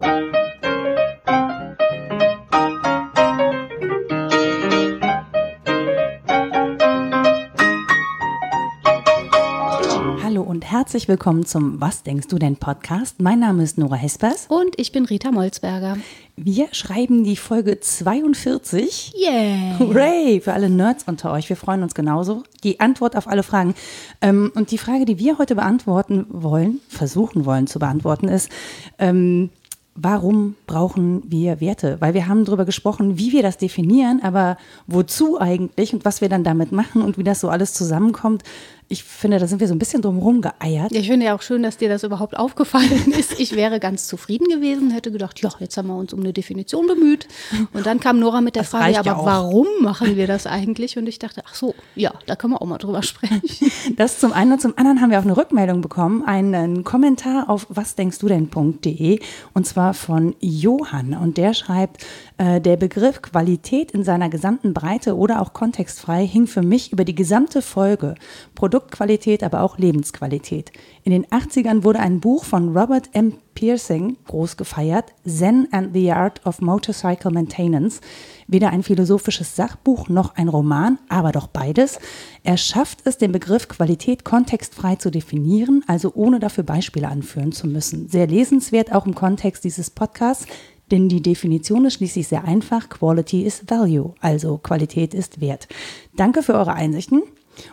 [0.00, 0.10] Hallo
[10.42, 13.22] und herzlich willkommen zum Was denkst du denn Podcast.
[13.22, 14.46] Mein Name ist Nora Hespers.
[14.48, 15.96] Und ich bin Rita Molzberger.
[16.34, 19.14] Wir schreiben die Folge 42.
[19.16, 19.78] Yeah!
[19.78, 20.40] Hooray!
[20.40, 21.48] Für alle Nerds unter euch.
[21.48, 22.42] Wir freuen uns genauso.
[22.64, 23.76] Die Antwort auf alle Fragen.
[24.20, 28.50] Ähm, und die Frage, die wir heute beantworten wollen, versuchen wollen zu beantworten, ist,
[28.98, 29.50] ähm,
[29.94, 31.96] warum brauchen wir Werte?
[32.00, 36.28] Weil wir haben darüber gesprochen, wie wir das definieren, aber wozu eigentlich und was wir
[36.28, 38.42] dann damit machen und wie das so alles zusammenkommt.
[38.88, 40.92] Ich finde, da sind wir so ein bisschen drumherum geeiert.
[40.92, 43.38] Ja, ich finde ja auch schön, dass dir das überhaupt aufgefallen ist.
[43.40, 46.86] Ich wäre ganz zufrieden gewesen, hätte gedacht, ja, jetzt haben wir uns um eine Definition
[46.86, 47.26] bemüht.
[47.72, 50.98] Und dann kam Nora mit der Das Frage, aber ja warum machen wir das eigentlich?
[50.98, 53.42] Und ich dachte, ach so, ja, da können wir auch mal drüber sprechen.
[53.96, 57.66] Das zum einen und zum anderen haben wir auch eine Rückmeldung bekommen, einen Kommentar auf
[57.68, 59.20] wasdenkstudenn.de
[59.52, 62.04] und zwar von Johann und der schreibt,
[62.36, 67.04] äh, der Begriff Qualität in seiner gesamten Breite oder auch kontextfrei hing für mich über
[67.04, 68.16] die gesamte Folge.
[68.56, 70.72] Produktqualität, aber auch Lebensqualität.
[71.04, 73.34] In den 80ern wurde ein Buch von Robert M.
[73.54, 78.00] Piercing groß gefeiert, Zen and the Art of Motorcycle Maintenance.
[78.48, 82.00] Weder ein philosophisches Sachbuch noch ein Roman, aber doch beides.
[82.42, 87.68] Er schafft es, den Begriff Qualität kontextfrei zu definieren, also ohne dafür Beispiele anführen zu
[87.68, 88.08] müssen.
[88.08, 90.46] Sehr lesenswert auch im Kontext dieses Podcasts,
[90.94, 92.88] denn die Definition ist schließlich sehr einfach.
[92.88, 95.66] Quality is Value, also Qualität ist Wert.
[96.14, 97.24] Danke für eure Einsichten.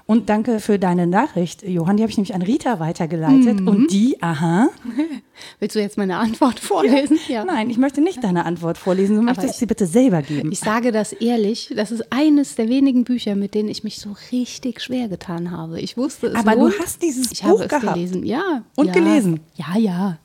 [0.06, 1.98] Und danke für deine Nachricht, Johann.
[1.98, 3.62] Die habe ich nämlich an Rita weitergeleitet.
[3.62, 4.70] Und die, aha.
[5.60, 7.18] Willst du jetzt meine Antwort vorlesen?
[7.28, 7.44] Ja.
[7.46, 9.16] Nein, ich möchte nicht deine Antwort vorlesen.
[9.16, 10.52] Du möchtest ich- sie bitte selber geben.
[10.52, 14.16] Ich sage das ehrlich, das ist eines der wenigen Bücher, mit denen ich mich so
[14.32, 15.80] richtig schwer getan habe.
[15.82, 16.76] Ich wusste es Aber du lohnt.
[16.80, 17.94] hast dieses ich Buch habe es gehabt.
[17.96, 18.64] gelesen, ja.
[18.76, 19.40] Und ja, gelesen.
[19.56, 20.18] Ja, ja.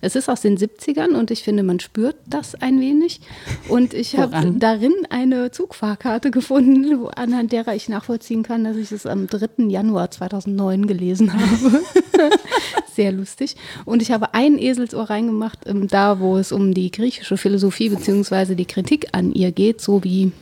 [0.00, 3.20] Es ist aus den 70ern und ich finde, man spürt das ein wenig.
[3.68, 8.90] Und ich habe darin eine Zugfahrkarte gefunden, wo- anhand derer ich nachvollziehen kann, dass ich
[8.90, 9.64] es am 3.
[9.68, 11.80] Januar 2009 gelesen habe.
[12.94, 13.56] Sehr lustig.
[13.84, 18.54] Und ich habe ein Eselsohr reingemacht, ähm, da wo es um die griechische Philosophie beziehungsweise
[18.54, 20.32] die Kritik an ihr geht, so wie,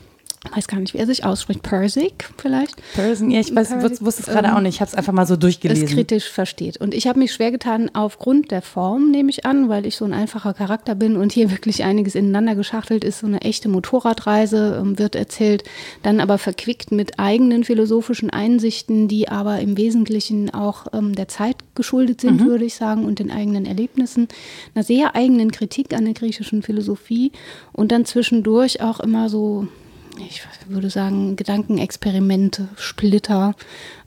[0.44, 4.04] ich weiß gar nicht, wie er sich ausspricht, Persik vielleicht Person, ja, ich weiß, Parody-
[4.04, 4.74] wusste es gerade ähm, auch nicht.
[4.74, 5.86] Ich habe es einfach mal so es durchgelesen.
[5.86, 6.78] kritisch versteht.
[6.78, 10.04] Und ich habe mich schwer getan aufgrund der Form, nehme ich an, weil ich so
[10.04, 13.20] ein einfacher Charakter bin und hier wirklich einiges ineinander geschachtelt ist.
[13.20, 15.62] So eine echte Motorradreise ähm, wird erzählt,
[16.02, 21.56] dann aber verquickt mit eigenen philosophischen Einsichten, die aber im Wesentlichen auch ähm, der Zeit
[21.76, 24.26] geschuldet sind, würde ich sagen, und den eigenen Erlebnissen,
[24.74, 27.30] einer sehr eigenen Kritik an der griechischen Philosophie
[27.72, 29.68] und dann zwischendurch auch immer so
[30.18, 33.54] ich würde sagen, Gedankenexperimente, Splitter.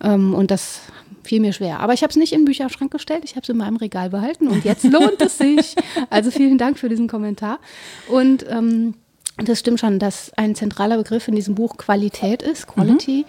[0.03, 0.81] Ähm, und das
[1.23, 1.79] fiel mir schwer.
[1.79, 4.09] Aber ich habe es nicht in den Bücherschrank gestellt, ich habe es in meinem Regal
[4.09, 5.75] behalten und jetzt lohnt es sich.
[6.09, 7.59] Also vielen Dank für diesen Kommentar.
[8.07, 8.93] Und ähm,
[9.38, 13.25] das stimmt schon, dass ein zentraler Begriff in diesem Buch Qualität ist, Quality.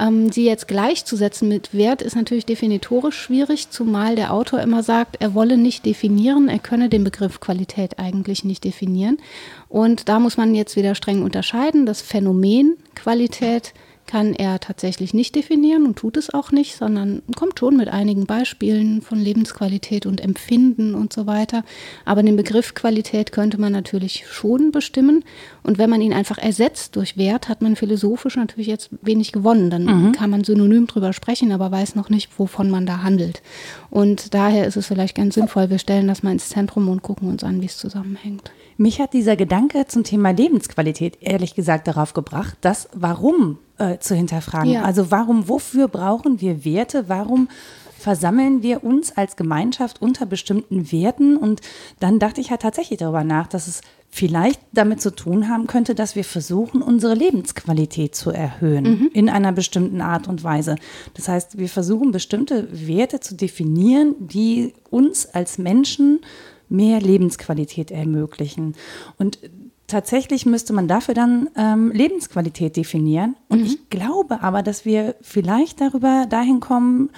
[0.00, 5.16] Ähm, sie jetzt gleichzusetzen mit Wert ist natürlich definitorisch schwierig, zumal der Autor immer sagt,
[5.20, 9.18] er wolle nicht definieren, er könne den Begriff Qualität eigentlich nicht definieren.
[9.68, 11.86] Und da muss man jetzt wieder streng unterscheiden.
[11.86, 13.72] Das Phänomen Qualität
[14.06, 18.26] kann er tatsächlich nicht definieren und tut es auch nicht, sondern kommt schon mit einigen
[18.26, 21.64] Beispielen von Lebensqualität und Empfinden und so weiter.
[22.04, 25.24] Aber den Begriff Qualität könnte man natürlich schon bestimmen.
[25.62, 29.70] Und wenn man ihn einfach ersetzt durch Wert, hat man philosophisch natürlich jetzt wenig gewonnen.
[29.70, 33.42] Dann kann man synonym drüber sprechen, aber weiß noch nicht, wovon man da handelt.
[33.90, 37.28] Und daher ist es vielleicht ganz sinnvoll, wir stellen das mal ins Zentrum und gucken
[37.28, 38.50] uns an, wie es zusammenhängt.
[38.76, 44.14] Mich hat dieser Gedanke zum Thema Lebensqualität ehrlich gesagt darauf gebracht, das Warum äh, zu
[44.14, 44.72] hinterfragen.
[44.72, 44.82] Ja.
[44.82, 47.08] Also warum, wofür brauchen wir Werte?
[47.08, 47.48] Warum
[47.98, 51.36] versammeln wir uns als Gemeinschaft unter bestimmten Werten?
[51.36, 51.60] Und
[52.00, 53.80] dann dachte ich halt tatsächlich darüber nach, dass es
[54.10, 59.50] vielleicht damit zu tun haben könnte, dass wir versuchen, unsere Lebensqualität zu erhöhen in einer
[59.50, 60.76] bestimmten Art und Weise.
[61.14, 66.20] Das heißt, wir versuchen bestimmte Werte zu definieren, die uns als Menschen
[66.68, 68.74] mehr Lebensqualität ermöglichen.
[69.18, 69.38] Und
[69.86, 73.36] tatsächlich müsste man dafür dann ähm, Lebensqualität definieren.
[73.48, 77.10] Und ich glaube aber, dass wir vielleicht darüber dahin kommen,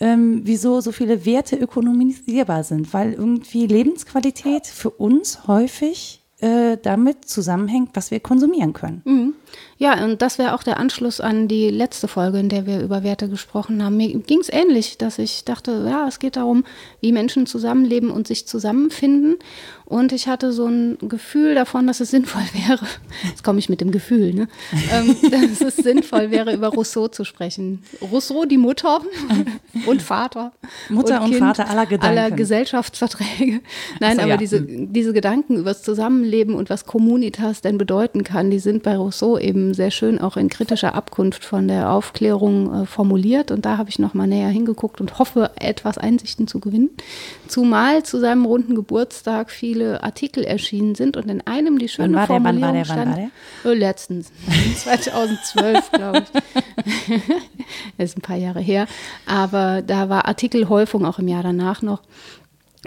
[0.00, 7.26] ähm, wieso so viele Werte ökonomisierbar sind, weil irgendwie Lebensqualität für uns häufig äh, damit
[7.26, 9.02] zusammenhängt, was wir konsumieren können.
[9.04, 9.34] Mhm.
[9.78, 13.02] Ja, und das wäre auch der Anschluss an die letzte Folge, in der wir über
[13.02, 13.96] Werte gesprochen haben.
[13.96, 16.64] Mir ging es ähnlich, dass ich dachte, ja, es geht darum,
[17.00, 19.36] wie Menschen zusammenleben und sich zusammenfinden.
[19.86, 22.86] Und ich hatte so ein Gefühl davon, dass es sinnvoll wäre,
[23.26, 24.48] jetzt komme ich mit dem Gefühl, ne?
[24.92, 27.82] ähm, dass es sinnvoll wäre, über Rousseau zu sprechen.
[28.00, 29.00] Rousseau, die Mutter,
[29.86, 30.52] und Vater.
[30.90, 32.18] Mutter und, kind, Vater aller Gedanken.
[32.18, 33.60] Aller Gesellschaftsverträge.
[33.98, 34.36] Nein, so, aber ja.
[34.36, 34.92] diese, hm.
[34.92, 39.38] diese Gedanken über das Zusammenleben und was Communitas denn bedeuten kann, die sind bei Rousseau
[39.38, 43.50] eben sehr schön auch in kritischer Abkunft von der Aufklärung äh, formuliert.
[43.50, 46.90] Und da habe ich nochmal näher hingeguckt und hoffe, etwas Einsichten zu gewinnen.
[47.48, 52.14] Zumal zu seinem runden Geburtstag viele Artikel erschienen sind und in einem die schöne wann
[52.14, 53.30] war Formulierung der, wann war der, wann stand, war
[53.64, 53.70] der?
[53.72, 54.32] Oh, letztens,
[54.76, 57.22] 2012, glaube ich.
[57.98, 58.86] ist ein paar Jahre her.
[59.26, 62.02] Aber da war Artikelhäufung auch im Jahr danach noch.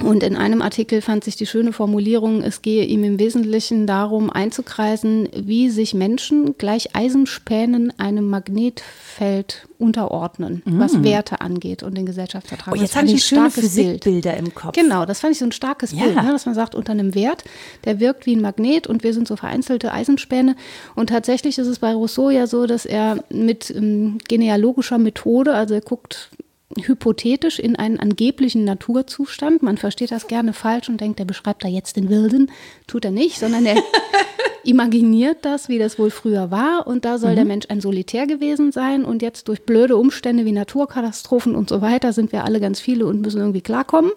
[0.01, 4.31] Und in einem Artikel fand sich die schöne Formulierung, es gehe ihm im Wesentlichen darum
[4.31, 10.79] einzukreisen, wie sich Menschen gleich Eisenspänen einem Magnetfeld unterordnen, mm.
[10.79, 12.73] was Werte angeht und den Gesellschaftsvertrag.
[12.73, 14.73] Oh, jetzt habe ich schöne Physikbilder im Kopf.
[14.73, 16.05] Genau, das fand ich so ein starkes ja.
[16.05, 17.43] Bild, ne, dass man sagt, unter einem Wert,
[17.85, 20.55] der wirkt wie ein Magnet und wir sind so vereinzelte Eisenspäne.
[20.95, 25.75] Und tatsächlich ist es bei Rousseau ja so, dass er mit ähm, genealogischer Methode, also
[25.75, 26.31] er guckt
[26.81, 29.63] hypothetisch in einen angeblichen Naturzustand.
[29.63, 32.51] Man versteht das gerne falsch und denkt, er beschreibt da jetzt den Wilden.
[32.87, 33.75] Tut er nicht, sondern er
[34.63, 36.87] imaginiert das, wie das wohl früher war.
[36.87, 37.35] Und da soll mhm.
[37.35, 39.05] der Mensch ein Solitär gewesen sein.
[39.05, 43.05] Und jetzt durch blöde Umstände wie Naturkatastrophen und so weiter sind wir alle ganz viele
[43.05, 44.11] und müssen irgendwie klarkommen.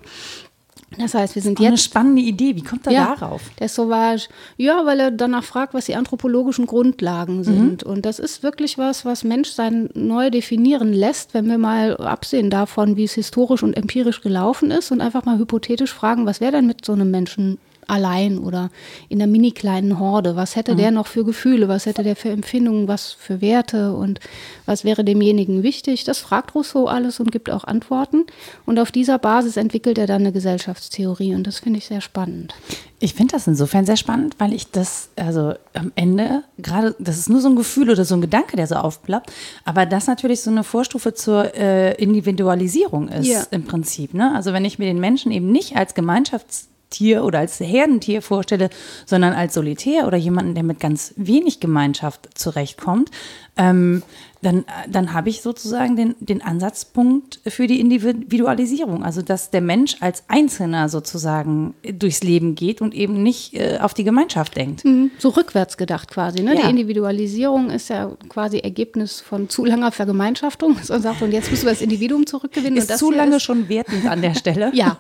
[0.99, 1.67] Das heißt, wir sind jetzt.
[1.67, 2.55] Eine spannende Idee.
[2.55, 3.43] Wie kommt er ja, darauf?
[3.59, 4.29] Der Sauvage.
[4.56, 7.44] Ja, weil er danach fragt, was die anthropologischen Grundlagen mhm.
[7.44, 7.85] sind.
[7.85, 7.93] Mhm.
[7.93, 12.97] Und das ist wirklich was, was Menschsein neu definieren lässt, wenn wir mal absehen davon,
[12.97, 16.67] wie es historisch und empirisch gelaufen ist und einfach mal hypothetisch fragen, was wäre denn
[16.67, 18.71] mit so einem Menschen allein oder
[19.09, 20.37] in der mini kleinen Horde.
[20.37, 20.79] Was hätte mhm.
[20.79, 21.69] der noch für Gefühle?
[21.69, 22.88] Was hätte der für Empfindungen?
[22.88, 23.94] Was für Werte?
[23.94, 24.21] Und
[24.65, 26.05] was wäre demjenigen wichtig?
[26.05, 28.25] Das fragt Rousseau alles und gibt auch Antworten.
[28.65, 31.35] Und auf dieser Basis entwickelt er dann eine Gesellschaftstheorie.
[31.35, 32.55] Und das finde ich sehr spannend.
[32.99, 37.29] Ich finde das insofern sehr spannend, weil ich das, also am Ende, gerade, das ist
[37.29, 39.31] nur so ein Gefühl oder so ein Gedanke, der so aufplappt,
[39.67, 43.43] aber das natürlich so eine Vorstufe zur äh, Individualisierung ist ja.
[43.50, 44.15] im Prinzip.
[44.15, 44.35] Ne?
[44.35, 48.71] Also wenn ich mir den Menschen eben nicht als Gemeinschafts Tier oder als Herdentier vorstelle,
[49.06, 53.11] sondern als Solitär oder jemanden, der mit ganz wenig Gemeinschaft zurechtkommt,
[53.56, 54.03] ähm,
[54.47, 59.03] dann, dann habe ich sozusagen den, den Ansatzpunkt für die Individualisierung.
[59.03, 63.93] Also, dass der Mensch als Einzelner sozusagen durchs Leben geht und eben nicht äh, auf
[63.93, 64.85] die Gemeinschaft denkt.
[64.85, 65.11] Mhm.
[65.19, 66.45] So rückwärts gedacht quasi.
[66.45, 66.55] Ne?
[66.55, 66.63] Ja.
[66.63, 70.77] Die Individualisierung ist ja quasi Ergebnis von zu langer Vergemeinschaftung.
[70.77, 72.79] Und sagt, und jetzt müssen wir das Individuum zurückgewinnen.
[72.79, 74.71] Ist zu lange ist schon wertend an der Stelle.
[74.75, 74.99] ja.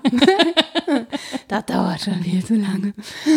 [1.48, 2.94] das dauert schon viel zu lange.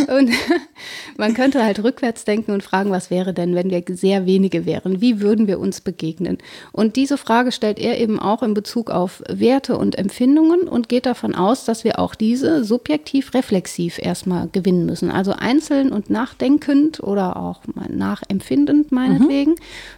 [0.08, 0.32] Und
[1.18, 5.02] man könnte halt rückwärts denken und fragen, was wäre denn, wenn wir sehr wenige wären?
[5.02, 5.99] Wie würden wir uns begegnen?
[6.72, 11.06] Und diese Frage stellt er eben auch in Bezug auf Werte und Empfindungen und geht
[11.06, 15.12] davon aus, dass wir auch diese subjektiv reflexiv erstmal gewinnen müssen.
[15.12, 19.56] Also einzeln und nachdenkend oder auch nachempfindend meinetwegen, mhm.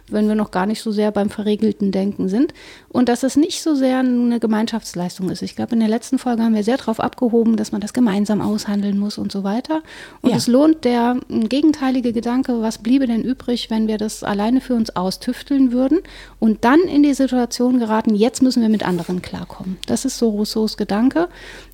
[0.08, 2.52] wenn wir noch gar nicht so sehr beim verregelten Denken sind.
[2.88, 5.42] Und dass es nicht so sehr eine Gemeinschaftsleistung ist.
[5.42, 8.40] Ich glaube, in der letzten Folge haben wir sehr darauf abgehoben, dass man das gemeinsam
[8.40, 9.82] aushandeln muss und so weiter.
[10.20, 10.36] Und ja.
[10.36, 14.94] es lohnt der gegenteilige Gedanke, was bliebe denn übrig, wenn wir das alleine für uns
[14.94, 15.91] austüfteln würden
[16.38, 19.78] und dann in die Situation geraten, jetzt müssen wir mit anderen klarkommen.
[19.86, 21.28] Das ist so Rousseaus Gedanke,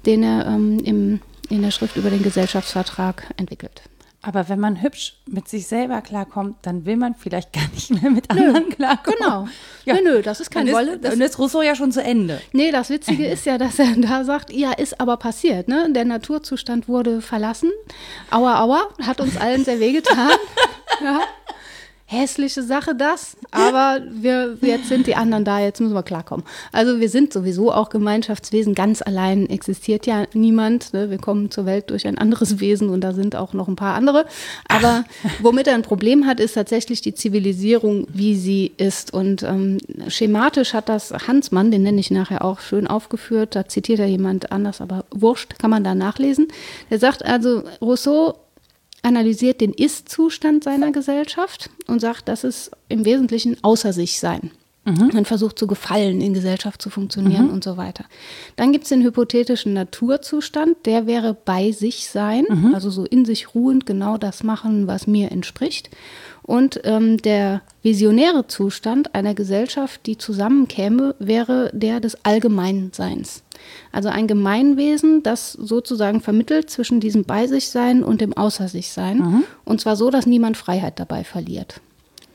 [0.07, 3.83] den er ähm, im, in der Schrift über den Gesellschaftsvertrag entwickelt.
[4.21, 8.11] Aber wenn man hübsch mit sich selber klarkommt, dann will man vielleicht gar nicht mehr
[8.11, 9.19] mit anderen nö, klarkommen.
[9.19, 9.49] Genau.
[9.85, 9.95] Ja.
[9.95, 10.99] Nö, nö, das ist kein Wolle.
[10.99, 12.41] Dann ist Rousseau ja schon zu Ende.
[12.53, 15.69] Nee, das Witzige ist ja, dass er da sagt, ja, ist aber passiert.
[15.69, 15.91] Ne?
[15.93, 17.71] Der Naturzustand wurde verlassen.
[18.31, 20.31] Aua, aua, hat uns allen sehr wehgetan.
[21.03, 21.21] ja
[22.11, 26.43] hässliche Sache das, aber wir, jetzt sind die anderen da, jetzt müssen wir klarkommen.
[26.73, 30.95] Also wir sind sowieso auch Gemeinschaftswesen, ganz allein existiert ja niemand.
[30.95, 31.11] Ne?
[31.11, 33.95] Wir kommen zur Welt durch ein anderes Wesen und da sind auch noch ein paar
[33.95, 34.25] andere.
[34.69, 35.05] Aber
[35.43, 39.13] womit er ein Problem hat, ist tatsächlich die Zivilisierung, wie sie ist.
[39.13, 39.77] Und ähm,
[40.09, 43.55] schematisch hat das Hansmann, den nenne ich nachher auch, schön aufgeführt.
[43.55, 46.49] Da zitiert er jemand anders, aber wurscht, kann man da nachlesen.
[46.89, 48.35] Der sagt also, Rousseau
[49.03, 54.51] analysiert den Ist-Zustand seiner Gesellschaft und sagt, das ist im Wesentlichen außer sich sein.
[54.89, 55.11] Mhm.
[55.13, 57.53] Man versucht zu gefallen, in Gesellschaft zu funktionieren mhm.
[57.53, 58.05] und so weiter.
[58.57, 62.75] Dann gibt es den hypothetischen Naturzustand, der wäre bei sich sein, mhm.
[62.75, 65.91] also so in sich ruhend genau das machen, was mir entspricht.
[66.43, 73.43] Und ähm, der visionäre Zustand einer Gesellschaft, die zusammenkäme, wäre der des Allgemeinseins.
[73.93, 78.93] Also ein Gemeinwesen, das sozusagen vermittelt zwischen diesem Bei sich sein und dem Außer sich
[78.93, 79.19] sein.
[79.19, 79.45] Mhm.
[79.65, 81.81] Und zwar so, dass niemand Freiheit dabei verliert.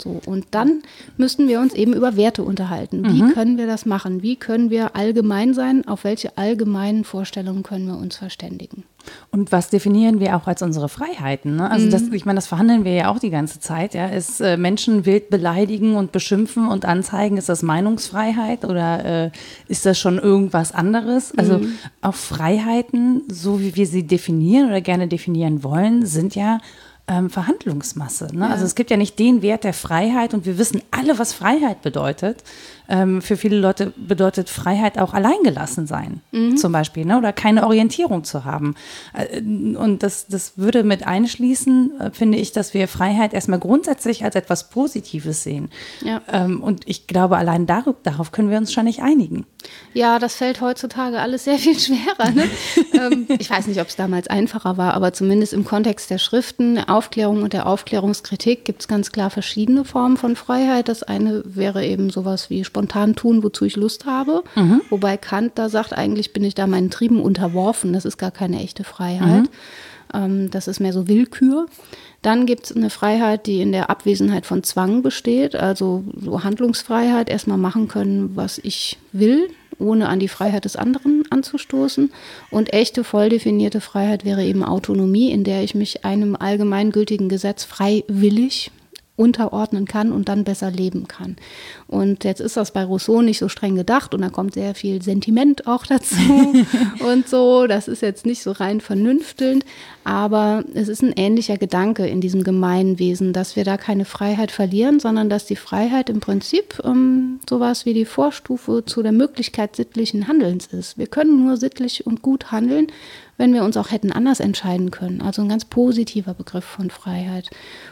[0.03, 0.81] So, und dann
[1.15, 3.05] müssten wir uns eben über Werte unterhalten.
[3.05, 3.33] Wie mhm.
[3.33, 4.21] können wir das machen?
[4.21, 5.87] Wie können wir allgemein sein?
[5.87, 8.83] Auf welche allgemeinen Vorstellungen können wir uns verständigen?
[9.31, 11.55] Und was definieren wir auch als unsere Freiheiten?
[11.55, 11.71] Ne?
[11.71, 12.13] Also, das, mhm.
[12.15, 13.93] ich meine, das verhandeln wir ja auch die ganze Zeit.
[13.93, 14.07] Ja?
[14.07, 19.31] Ist äh, Menschen wild beleidigen und beschimpfen und anzeigen, ist das Meinungsfreiheit oder äh,
[19.69, 21.31] ist das schon irgendwas anderes?
[21.37, 21.75] Also, mhm.
[22.01, 26.59] auch Freiheiten, so wie wir sie definieren oder gerne definieren wollen, sind ja
[27.07, 28.29] ähm, Verhandlungsmasse.
[28.33, 28.45] Ne?
[28.45, 28.51] Ja.
[28.51, 31.81] Also es gibt ja nicht den Wert der Freiheit und wir wissen alle, was Freiheit
[31.81, 32.43] bedeutet.
[32.87, 36.57] Ähm, für viele Leute bedeutet Freiheit auch alleingelassen sein, mhm.
[36.57, 37.17] zum Beispiel, ne?
[37.17, 38.75] oder keine Orientierung zu haben.
[39.13, 44.23] Äh, und das, das würde mit einschließen, äh, finde ich, dass wir Freiheit erstmal grundsätzlich
[44.23, 45.69] als etwas Positives sehen.
[46.01, 46.21] Ja.
[46.31, 49.45] Ähm, und ich glaube, allein darauf, darauf können wir uns schon nicht einigen.
[49.93, 52.31] Ja, das fällt heutzutage alles sehr viel schwerer.
[52.31, 52.49] Ne?
[52.93, 56.75] ähm, ich weiß nicht, ob es damals einfacher war, aber zumindest im Kontext der Schriften,
[56.75, 60.87] der Aufklärung und der Aufklärungskritik gibt es ganz klar verschiedene Formen von Freiheit.
[60.89, 64.43] Das eine wäre eben sowas wie spontan tun, wozu ich Lust habe.
[64.55, 64.81] Mhm.
[64.89, 67.93] Wobei Kant da sagt, eigentlich bin ich da meinen Trieben unterworfen.
[67.93, 69.43] Das ist gar keine echte Freiheit.
[69.43, 69.49] Mhm.
[70.13, 71.67] Ähm, das ist mehr so Willkür.
[72.23, 77.29] Dann gibt es eine Freiheit, die in der Abwesenheit von Zwang besteht, also so Handlungsfreiheit,
[77.29, 82.13] erstmal machen können, was ich will, ohne an die Freiheit des anderen anzustoßen.
[82.49, 87.65] Und echte, voll definierte Freiheit wäre eben Autonomie, in der ich mich einem allgemeingültigen Gesetz
[87.65, 88.71] freiwillig
[89.15, 91.35] unterordnen kann und dann besser leben kann.
[91.87, 95.03] Und jetzt ist das bei Rousseau nicht so streng gedacht und da kommt sehr viel
[95.03, 96.15] Sentiment auch dazu
[97.07, 97.67] und so.
[97.67, 99.65] Das ist jetzt nicht so rein vernünftelnd,
[100.03, 104.99] aber es ist ein ähnlicher Gedanke in diesem Gemeinwesen, dass wir da keine Freiheit verlieren,
[104.99, 110.27] sondern dass die Freiheit im Prinzip ähm, sowas wie die Vorstufe zu der Möglichkeit sittlichen
[110.27, 110.97] Handelns ist.
[110.97, 112.87] Wir können nur sittlich und gut handeln,
[113.37, 115.21] wenn wir uns auch hätten anders entscheiden können.
[115.21, 117.49] Also ein ganz positiver Begriff von Freiheit.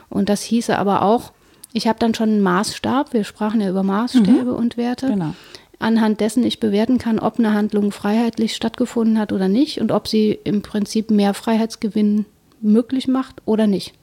[0.10, 1.32] Und das hieße aber auch,
[1.74, 4.56] ich habe dann schon einen Maßstab, wir sprachen ja über Maßstäbe mhm.
[4.56, 5.34] und Werte, genau.
[5.80, 10.08] anhand dessen ich bewerten kann, ob eine Handlung freiheitlich stattgefunden hat oder nicht und ob
[10.08, 12.26] sie im Prinzip mehr Freiheitsgewinn
[12.60, 13.94] möglich macht oder nicht.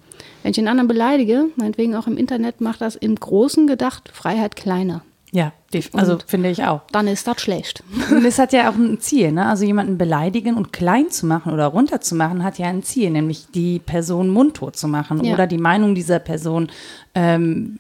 [0.43, 4.57] Wenn ich den anderen beleidige, meinetwegen auch im Internet, macht das im Großen gedacht Freiheit
[4.57, 5.03] kleiner.
[5.31, 5.53] Ja,
[5.93, 6.81] also und finde ich auch.
[6.91, 7.83] Dann ist das schlecht.
[8.11, 9.47] Und es hat ja auch ein Ziel, ne?
[9.47, 13.79] Also jemanden beleidigen und klein zu machen oder runterzumachen, hat ja ein Ziel, nämlich die
[13.79, 15.35] Person mundtot zu machen ja.
[15.35, 16.71] oder die Meinung dieser Person
[17.15, 17.79] ähm,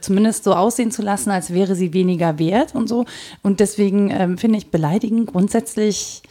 [0.00, 3.04] zumindest so aussehen zu lassen, als wäre sie weniger wert und so.
[3.42, 6.22] Und deswegen ähm, finde ich Beleidigen grundsätzlich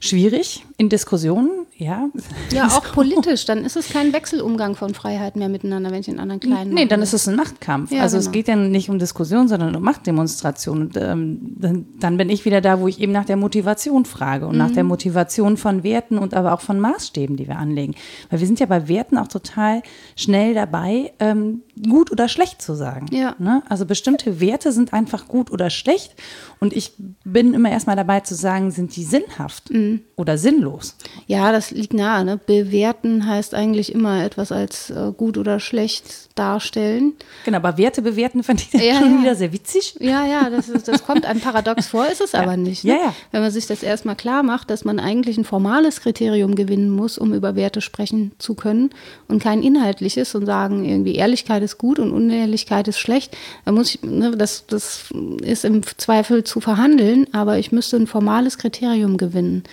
[0.00, 2.10] schwierig in Diskussionen, ja.
[2.50, 3.44] Ja, auch politisch.
[3.46, 6.74] Dann ist es kein Wechselumgang von Freiheit mehr miteinander, wenn ich den anderen kleinen.
[6.74, 7.92] Nee, dann ist es ein Machtkampf.
[7.92, 8.26] Ja, also genau.
[8.26, 10.80] es geht ja nicht um Diskussion, sondern um Machtdemonstration.
[10.80, 14.46] Und ähm, dann, dann, bin ich wieder da, wo ich eben nach der Motivation frage
[14.46, 14.58] und mhm.
[14.58, 14.88] nach der.
[14.88, 17.94] Motivation von Werten und aber auch von Maßstäben, die wir anlegen.
[18.30, 19.82] Weil wir sind ja bei Werten auch total
[20.16, 23.06] schnell dabei, ähm, gut oder schlecht zu sagen.
[23.12, 23.36] Ja.
[23.38, 23.62] Ne?
[23.68, 26.14] Also bestimmte Werte sind einfach gut oder schlecht.
[26.58, 26.92] Und ich
[27.24, 30.00] bin immer erstmal dabei zu sagen, sind die sinnhaft mhm.
[30.16, 30.96] oder sinnlos?
[31.26, 32.24] Ja, das liegt nahe.
[32.24, 32.38] Ne?
[32.44, 37.14] Bewerten heißt eigentlich immer etwas als äh, gut oder schlecht darstellen.
[37.44, 39.22] Genau, aber Werte bewerten fand ich ja, schon ja.
[39.22, 39.96] wieder sehr witzig.
[40.00, 42.40] Ja, ja, das, ist, das kommt einem paradox vor, ist es ja.
[42.40, 42.84] aber nicht.
[42.84, 42.98] Ne?
[43.32, 47.18] Wenn man sich das erstmal klar macht, dass man eigentlich ein formales Kriterium gewinnen muss,
[47.18, 48.90] um über Werte sprechen zu können
[49.26, 53.94] und kein inhaltliches und sagen, irgendwie Ehrlichkeit ist gut und Unehrlichkeit ist schlecht, dann muss
[53.94, 55.06] ich, ne, das, das
[55.42, 59.64] ist im Zweifel zu verhandeln, aber ich müsste ein formales Kriterium gewinnen.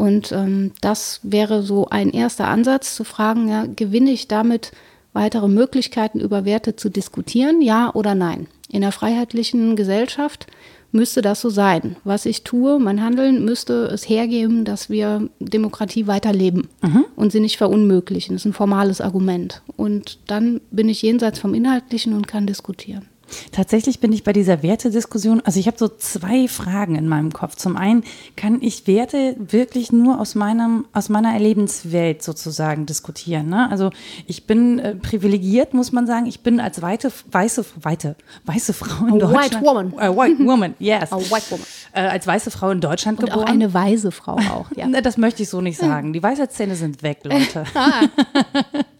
[0.00, 4.72] Und ähm, das wäre so ein erster Ansatz zu fragen, ja, gewinne ich damit
[5.12, 8.46] weitere Möglichkeiten über Werte zu diskutieren, ja oder nein?
[8.70, 10.46] In einer freiheitlichen Gesellschaft
[10.90, 11.96] müsste das so sein.
[12.02, 17.04] Was ich tue, mein Handeln müsste es hergeben, dass wir Demokratie weiterleben mhm.
[17.14, 18.34] und sie nicht verunmöglichen.
[18.36, 19.60] Das ist ein formales Argument.
[19.76, 23.06] Und dann bin ich jenseits vom Inhaltlichen und kann diskutieren.
[23.52, 27.56] Tatsächlich bin ich bei dieser Wertediskussion, also ich habe so zwei Fragen in meinem Kopf.
[27.56, 28.04] Zum einen,
[28.36, 33.48] kann ich Werte wirklich nur aus, meinem, aus meiner Erlebenswelt sozusagen diskutieren?
[33.48, 33.70] Ne?
[33.70, 33.90] Also
[34.26, 36.26] ich bin äh, privilegiert, muss man sagen.
[36.26, 39.54] Ich bin als weite, weiße, weite, weiße Frau in A Deutschland.
[39.54, 39.94] White woman.
[39.98, 41.12] A white woman, yes.
[41.12, 41.66] A white woman.
[41.92, 43.46] Äh, als weiße Frau in Deutschland Und geboren.
[43.46, 44.88] Auch eine weise Frau auch, ja.
[45.02, 46.12] das möchte ich so nicht sagen.
[46.12, 47.64] Die Weisheitszähne sind weg, Leute.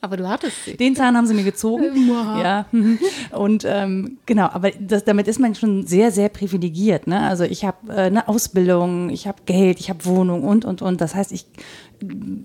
[0.01, 0.77] aber du hattest sie.
[0.77, 2.09] Den Zahn haben sie mir gezogen.
[2.09, 2.67] ja.
[3.33, 7.09] Und ähm, Genau, aber das, damit ist man schon sehr, sehr privilegiert.
[7.09, 7.21] Ne?
[7.21, 11.01] Also ich habe äh, eine Ausbildung, ich habe Geld, ich habe Wohnung und, und, und.
[11.01, 11.47] Das heißt, ich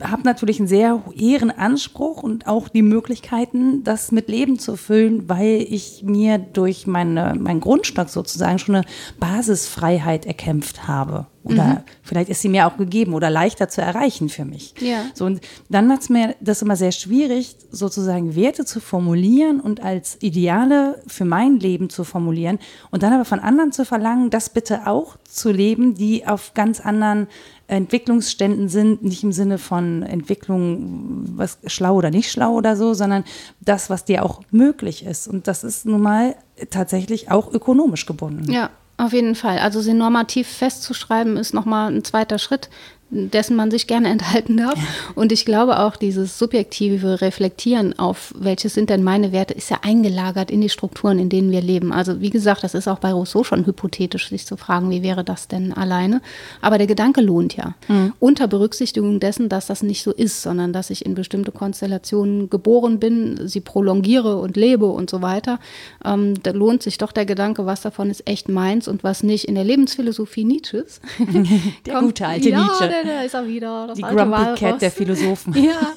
[0.04, 5.30] habe natürlich einen sehr hehren Anspruch und auch die Möglichkeiten, das mit Leben zu füllen,
[5.30, 8.86] weil ich mir durch meine, meinen Grundstock sozusagen schon eine
[9.20, 11.28] Basisfreiheit erkämpft habe.
[11.46, 11.80] Oder mhm.
[12.02, 14.74] vielleicht ist sie mir auch gegeben oder leichter zu erreichen für mich.
[14.80, 15.06] Ja.
[15.14, 19.84] So, und dann macht es mir das immer sehr schwierig, sozusagen Werte zu formulieren und
[19.84, 22.58] als Ideale für mein Leben zu formulieren
[22.90, 26.80] und dann aber von anderen zu verlangen, das bitte auch zu leben, die auf ganz
[26.80, 27.28] anderen
[27.67, 33.24] Entwicklungsständen sind, nicht im Sinne von Entwicklung, was schlau oder nicht schlau oder so, sondern
[33.60, 35.27] das, was dir auch möglich ist.
[35.27, 36.36] Und das ist nun mal
[36.69, 38.51] tatsächlich auch ökonomisch gebunden.
[38.51, 39.60] Ja, auf jeden Fall.
[39.60, 42.69] Also sie normativ festzuschreiben, ist nochmal ein zweiter Schritt
[43.10, 44.80] dessen man sich gerne enthalten darf.
[45.16, 49.80] Und ich glaube auch, dieses subjektive Reflektieren auf, welches sind denn meine Werte, ist ja
[49.82, 51.92] eingelagert in die Strukturen, in denen wir leben.
[51.92, 55.24] Also wie gesagt, das ist auch bei Rousseau schon hypothetisch, sich zu fragen, wie wäre
[55.24, 56.22] das denn alleine.
[56.62, 57.76] Aber der Gedanke lohnt ja.
[57.88, 58.14] Mhm.
[58.20, 63.00] Unter Berücksichtigung dessen, dass das nicht so ist, sondern dass ich in bestimmte Konstellationen geboren
[63.00, 65.60] bin, sie prolongiere und lebe und so weiter.
[66.04, 69.46] Ähm, da lohnt sich doch der Gedanke, was davon ist echt meins und was nicht.
[69.46, 71.00] In der Lebensphilosophie Nietzsches.
[71.86, 73.94] der gute alte ja, Nietzsche da ist er wieder.
[73.96, 74.60] Die Grumpy Walross.
[74.60, 75.54] Cat der Philosophen.
[75.66, 75.94] Ja,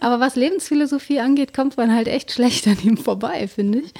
[0.00, 3.92] aber was Lebensphilosophie angeht, kommt man halt echt schlecht an ihm vorbei, finde ich.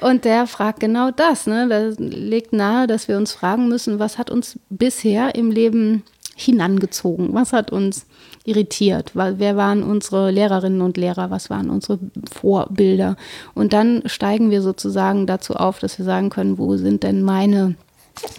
[0.00, 1.46] Und der fragt genau das.
[1.46, 1.68] Ne?
[1.68, 6.02] Der legt nahe, dass wir uns fragen müssen, was hat uns bisher im Leben
[6.34, 7.32] hinangezogen?
[7.32, 8.06] Was hat uns
[8.44, 9.12] irritiert?
[9.14, 11.30] Wer waren unsere Lehrerinnen und Lehrer?
[11.30, 11.98] Was waren unsere
[12.32, 13.16] Vorbilder?
[13.54, 17.76] Und dann steigen wir sozusagen dazu auf, dass wir sagen können, wo sind denn meine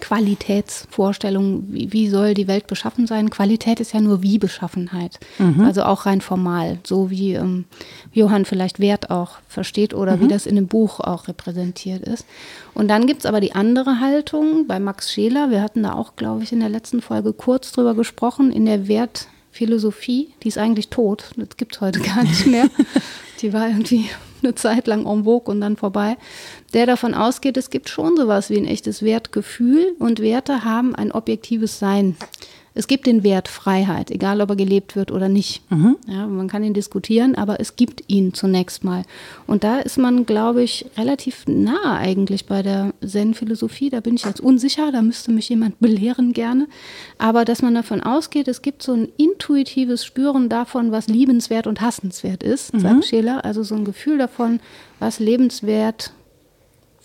[0.00, 3.28] Qualitätsvorstellung, wie, wie, soll die Welt beschaffen sein?
[3.30, 5.18] Qualität ist ja nur wie Beschaffenheit.
[5.38, 5.60] Mhm.
[5.60, 7.66] Also auch rein formal, so wie ähm,
[8.12, 10.20] Johann vielleicht Wert auch versteht oder mhm.
[10.22, 12.24] wie das in dem Buch auch repräsentiert ist.
[12.74, 15.50] Und dann gibt es aber die andere Haltung bei Max Scheler.
[15.50, 18.88] Wir hatten da auch, glaube ich, in der letzten Folge kurz drüber gesprochen, in der
[18.88, 20.32] Wertphilosophie.
[20.42, 21.30] Die ist eigentlich tot.
[21.36, 22.68] Das gibt es heute gar nicht mehr.
[23.42, 24.08] die war irgendwie
[24.42, 26.16] eine Zeit lang en vogue und dann vorbei,
[26.74, 31.12] der davon ausgeht, es gibt schon sowas wie ein echtes Wertgefühl und Werte haben ein
[31.12, 32.16] objektives Sein.
[32.76, 35.62] Es gibt den Wert Freiheit, egal ob er gelebt wird oder nicht.
[35.70, 35.96] Mhm.
[36.06, 39.02] Ja, man kann ihn diskutieren, aber es gibt ihn zunächst mal.
[39.46, 43.88] Und da ist man, glaube ich, relativ nah eigentlich bei der Zen-Philosophie.
[43.88, 46.68] Da bin ich jetzt unsicher, da müsste mich jemand belehren gerne.
[47.16, 51.80] Aber dass man davon ausgeht, es gibt so ein intuitives Spüren davon, was liebenswert und
[51.80, 52.80] hassenswert ist, mhm.
[52.80, 53.44] sagt Scheler.
[53.46, 54.60] Also so ein Gefühl davon,
[54.98, 56.12] was lebenswert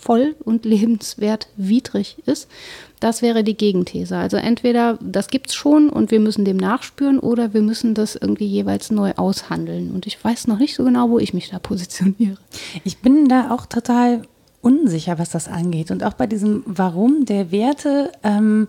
[0.02, 2.50] voll und lebenswert widrig ist.
[3.00, 4.18] Das wäre die Gegenthese.
[4.18, 8.16] Also entweder das gibt es schon und wir müssen dem nachspüren oder wir müssen das
[8.16, 9.92] irgendwie jeweils neu aushandeln.
[9.92, 12.38] Und ich weiß noch nicht so genau, wo ich mich da positioniere.
[12.84, 14.24] Ich bin da auch total
[14.62, 15.92] unsicher, was das angeht.
[15.92, 18.12] Und auch bei diesem Warum der Werte.
[18.24, 18.68] Ähm,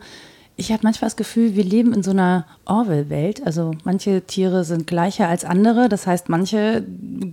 [0.57, 3.45] ich habe manchmal das Gefühl, wir leben in so einer Orwell-Welt.
[3.47, 5.89] Also manche Tiere sind gleicher als andere.
[5.89, 6.85] Das heißt, manche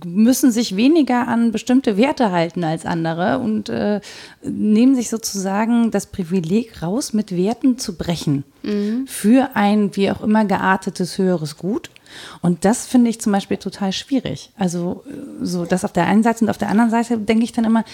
[0.04, 4.00] müssen sich weniger an bestimmte Werte halten als andere und äh,
[4.42, 9.06] nehmen sich sozusagen das Privileg raus, mit Werten zu brechen mhm.
[9.06, 11.90] für ein wie auch immer geartetes höheres Gut.
[12.40, 14.50] Und das finde ich zum Beispiel total schwierig.
[14.56, 15.04] Also
[15.42, 17.84] so das auf der einen Seite und auf der anderen Seite denke ich dann immer,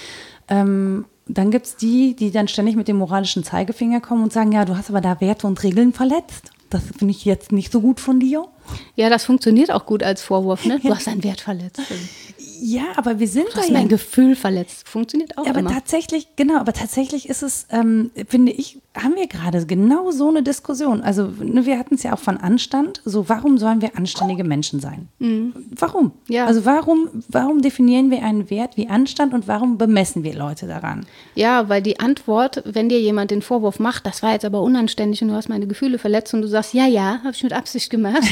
[0.49, 4.53] ähm, dann gibt es die, die dann ständig mit dem moralischen Zeigefinger kommen und sagen,
[4.53, 6.51] ja, du hast aber da Werte und Regeln verletzt.
[6.71, 8.47] Das finde ich jetzt nicht so gut von dir.
[8.95, 10.81] Ja, das funktioniert auch gut als Vorwurf, ne?
[10.83, 11.81] Du hast einen Wert verletzt.
[12.61, 14.88] Ja, aber wir sind du hast da mein Gefühl verletzt.
[14.88, 15.71] Funktioniert auch ja, aber immer.
[15.73, 20.42] tatsächlich, genau, aber tatsächlich ist es, ähm, finde ich, haben wir gerade genau so eine
[20.42, 21.03] Diskussion.
[21.03, 23.03] Also ne, wir hatten es ja auch von Anstand.
[23.05, 25.09] So, warum sollen wir anständige Menschen sein?
[25.19, 25.55] Mhm.
[25.71, 26.12] Warum?
[26.29, 26.47] Ja.
[26.47, 31.07] Also warum, warum definieren wir einen Wert wie Anstand und warum bemessen wir Leute daran?
[31.35, 35.23] Ja, weil die Antwort, wenn dir jemand den Vorwurf macht, das war jetzt aber unanständig
[35.23, 37.90] und du hast meine Gefühle verletzt und du sagst, ja, ja, habe ich mit Absicht
[37.90, 38.23] gemacht,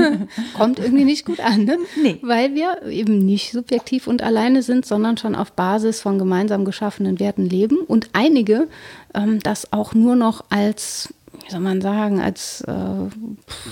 [0.56, 1.64] kommt irgendwie nicht gut an.
[1.64, 1.78] Ne?
[2.02, 2.18] Nee.
[2.22, 7.20] Weil wir eben nicht subjektiv und alleine sind, sondern schon auf Basis von gemeinsam geschaffenen
[7.20, 8.66] Werten leben und einige
[9.14, 11.12] ähm, das auch nur noch als
[11.44, 12.72] wie soll man sagen, als äh,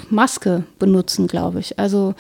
[0.08, 1.78] Maske benutzen, glaube ich.
[1.78, 2.14] Also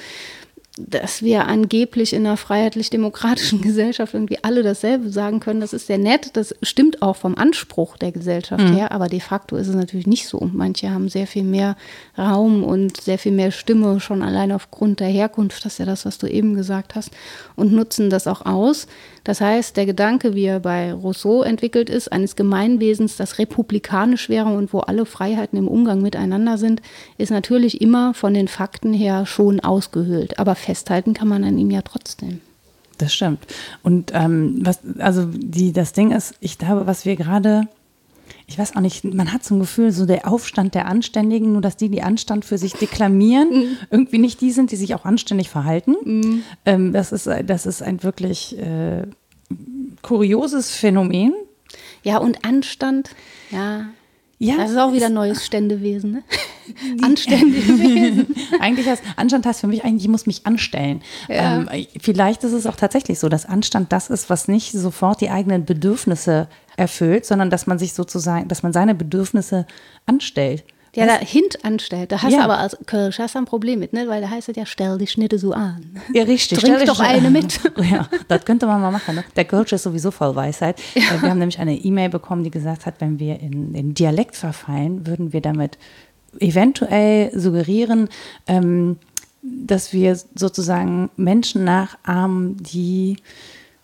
[0.78, 5.98] dass wir angeblich in einer freiheitlich-demokratischen Gesellschaft irgendwie alle dasselbe sagen können, das ist sehr
[5.98, 6.30] nett.
[6.34, 8.74] Das stimmt auch vom Anspruch der Gesellschaft mhm.
[8.74, 10.50] her, aber de facto ist es natürlich nicht so.
[10.52, 11.76] Manche haben sehr viel mehr
[12.18, 16.04] Raum und sehr viel mehr Stimme schon allein aufgrund der Herkunft, das ist ja das,
[16.04, 17.10] was du eben gesagt hast,
[17.54, 18.86] und nutzen das auch aus.
[19.26, 24.54] Das heißt, der Gedanke, wie er bei Rousseau entwickelt ist, eines Gemeinwesens, das republikanisch wäre
[24.54, 26.80] und wo alle Freiheiten im Umgang miteinander sind,
[27.18, 30.38] ist natürlich immer von den Fakten her schon ausgehöhlt.
[30.38, 32.40] Aber festhalten kann man an ihm ja trotzdem.
[32.98, 33.48] Das stimmt.
[33.82, 37.66] Und ähm, was, also die, das Ding ist, ich glaube, was wir gerade
[38.48, 41.62] ich weiß auch nicht, man hat so ein Gefühl, so der Aufstand der Anständigen, nur
[41.62, 43.76] dass die, die Anstand für sich deklamieren, mhm.
[43.90, 45.96] irgendwie nicht die sind, die sich auch anständig verhalten.
[46.04, 46.42] Mhm.
[46.64, 49.02] Ähm, das, ist, das ist ein wirklich äh,
[50.02, 51.34] kurioses Phänomen.
[52.04, 53.10] Ja, und Anstand,
[53.50, 53.86] ja.
[54.38, 56.22] Ja, das ist auch wieder neues Ständewesen, ne?
[57.02, 58.26] Anständige Wesen.
[58.60, 61.00] eigentlich heißt Anstand heißt für mich eigentlich, ich muss mich anstellen.
[61.26, 61.60] Ja.
[61.60, 65.30] Ähm, vielleicht ist es auch tatsächlich so, dass Anstand das ist, was nicht sofort die
[65.30, 69.66] eigenen Bedürfnisse erfüllt, sondern dass man sich sozusagen, dass man seine Bedürfnisse
[70.06, 70.64] anstellt.
[70.96, 72.10] Ja, da hint anstellt.
[72.10, 72.38] Da hast ja.
[72.38, 74.08] du aber als Kölsch hast du ein Problem mit, ne?
[74.08, 76.00] Weil da heißt es ja, stell die Schnitte so an.
[76.14, 76.58] Ja, richtig.
[76.58, 77.60] Trink doch eine mit.
[77.90, 79.16] ja, das könnte man mal machen.
[79.16, 79.24] Ne?
[79.36, 80.80] Der Kölsch ist sowieso voll Weisheit.
[80.94, 81.02] Ja.
[81.02, 84.36] Äh, wir haben nämlich eine E-Mail bekommen, die gesagt hat, wenn wir in, in Dialekt
[84.36, 85.76] verfallen, würden wir damit
[86.40, 88.08] eventuell suggerieren,
[88.46, 88.98] ähm,
[89.42, 93.18] dass wir sozusagen Menschen nachahmen, die,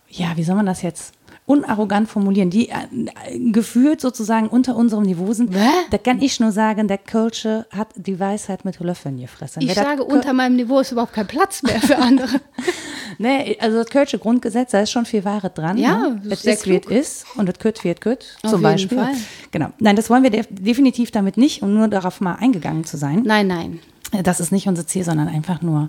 [0.08, 1.12] ja, wie soll man das jetzt
[1.44, 2.74] unarrogant formulieren, die äh,
[3.50, 5.54] gefühlt sozusagen unter unserem Niveau sind.
[5.54, 5.68] Hä?
[5.90, 9.62] Da kann ich nur sagen, der Kölsche hat die Weisheit mit Löffeln gefressen.
[9.62, 12.40] Ich sage, unter meinem Niveau ist überhaupt kein Platz mehr für andere.
[13.18, 15.78] nee, also das Kölsche Grundgesetz, da ist schon viel Wahre dran.
[15.78, 16.22] Ja, ne?
[16.30, 18.98] es ist, es ist und es kürt, wie es kürt, zum Beispiel.
[18.98, 19.14] Fall.
[19.50, 19.70] Genau.
[19.78, 23.22] Nein, das wollen wir def definitiv damit nicht, um nur darauf mal eingegangen zu sein.
[23.24, 23.80] Nein, nein.
[24.22, 25.88] Das ist nicht unser Ziel, sondern einfach nur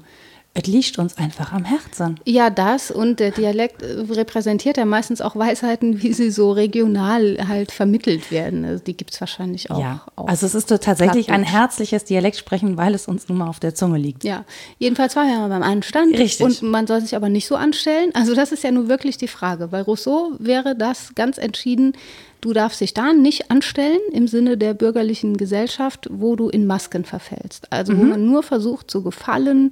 [0.56, 2.20] es liegt uns einfach am Herzen.
[2.26, 7.38] Ja, das und der Dialekt äh, repräsentiert ja meistens auch Weisheiten, wie sie so regional
[7.48, 8.64] halt vermittelt werden.
[8.64, 9.80] Also die gibt es wahrscheinlich auch.
[9.80, 13.74] Ja, also es ist tatsächlich ein herzliches Dialektsprechen, weil es uns nun mal auf der
[13.74, 14.24] Zunge liegt.
[14.24, 14.46] Ja,
[14.78, 16.16] jedenfalls war ja beim Anstand.
[16.16, 16.46] Richtig.
[16.46, 18.12] Und man soll sich aber nicht so anstellen.
[18.14, 19.70] Also das ist ja nur wirklich die Frage.
[19.70, 21.94] Bei Rousseau wäre das ganz entschieden,
[22.44, 27.06] Du darfst dich da nicht anstellen im Sinne der bürgerlichen Gesellschaft, wo du in Masken
[27.06, 27.72] verfällst.
[27.72, 28.00] Also mhm.
[28.00, 29.72] wo man nur versucht zu gefallen,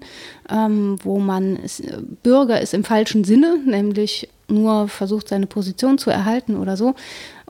[0.49, 1.83] ähm, wo man ist,
[2.23, 6.95] Bürger ist im falschen Sinne, nämlich nur versucht seine Position zu erhalten oder so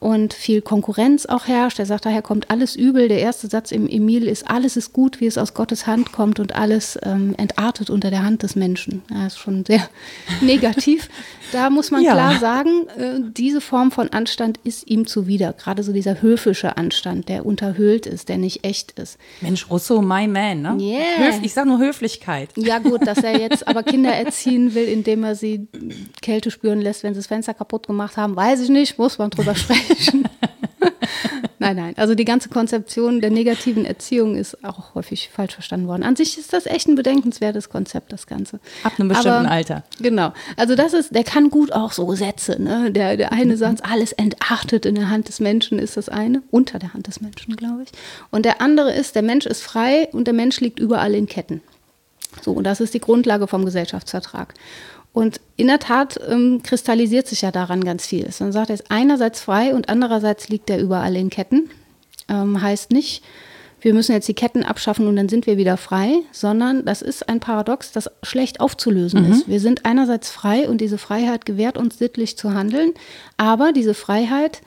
[0.02, 1.78] und viel Konkurrenz auch herrscht.
[1.78, 3.08] Er sagt, daher kommt alles übel.
[3.08, 6.40] Der erste Satz im Emil ist, alles ist gut, wie es aus Gottes Hand kommt
[6.40, 9.04] und alles ähm, entartet unter der Hand des Menschen.
[9.12, 9.88] Ja, ist schon sehr
[10.42, 11.08] negativ.
[11.52, 12.14] Da muss man ja.
[12.14, 15.54] klar sagen, äh, diese Form von Anstand ist ihm zuwider.
[15.54, 19.20] Gerade so dieser höfische Anstand, der unterhöhlt ist, der nicht echt ist.
[19.42, 20.78] Mensch, Rousseau, my man, ne?
[20.80, 21.28] Yeah.
[21.28, 22.50] Höf ich sag nur Höflichkeit.
[22.56, 25.68] Ja gut, dass er jetzt aber Kinder erziehen will, indem er sie
[26.24, 29.30] Kälte spüren lässt, wenn sie das Fenster kaputt gemacht haben, weiß ich nicht, muss man
[29.30, 29.91] drüber sprechen.
[31.60, 31.94] nein, nein.
[31.98, 36.04] Also die ganze Konzeption der negativen Erziehung ist auch häufig falsch verstanden worden.
[36.04, 38.60] An sich ist das echt ein bedenkenswertes Konzept, das Ganze.
[38.84, 39.84] Ab einem bestimmten Aber, Alter.
[40.00, 40.34] Genau.
[40.58, 42.62] Also das ist, der kann gut auch so Sätze.
[42.62, 42.92] Ne?
[42.92, 43.58] Der, der eine mhm.
[43.58, 46.42] Satz, alles entartet in der Hand des Menschen, ist das eine.
[46.52, 47.90] Unter der Hand des Menschen, glaube ich.
[48.32, 51.62] Und der andere ist, der Mensch ist frei und der Mensch liegt überall in Ketten.
[52.42, 54.54] So, und das ist die Grundlage vom Gesellschaftsvertrag.
[55.14, 58.30] Und in der Tat ähm, kristallisiert sich ja daran ganz viel.
[58.40, 61.70] Man sagt, er ist einerseits frei und andererseits liegt er überall in Ketten.
[62.30, 63.24] Ähm, heißt nicht,
[63.82, 67.28] wir müssen jetzt die Ketten abschaffen und dann sind wir wieder frei, sondern das ist
[67.28, 69.32] ein Paradox, das schlecht aufzulösen mhm.
[69.34, 69.48] ist.
[69.50, 72.94] Wir sind einerseits frei und diese Freiheit gewährt uns sittlich zu handeln,
[73.38, 74.62] aber diese Freiheit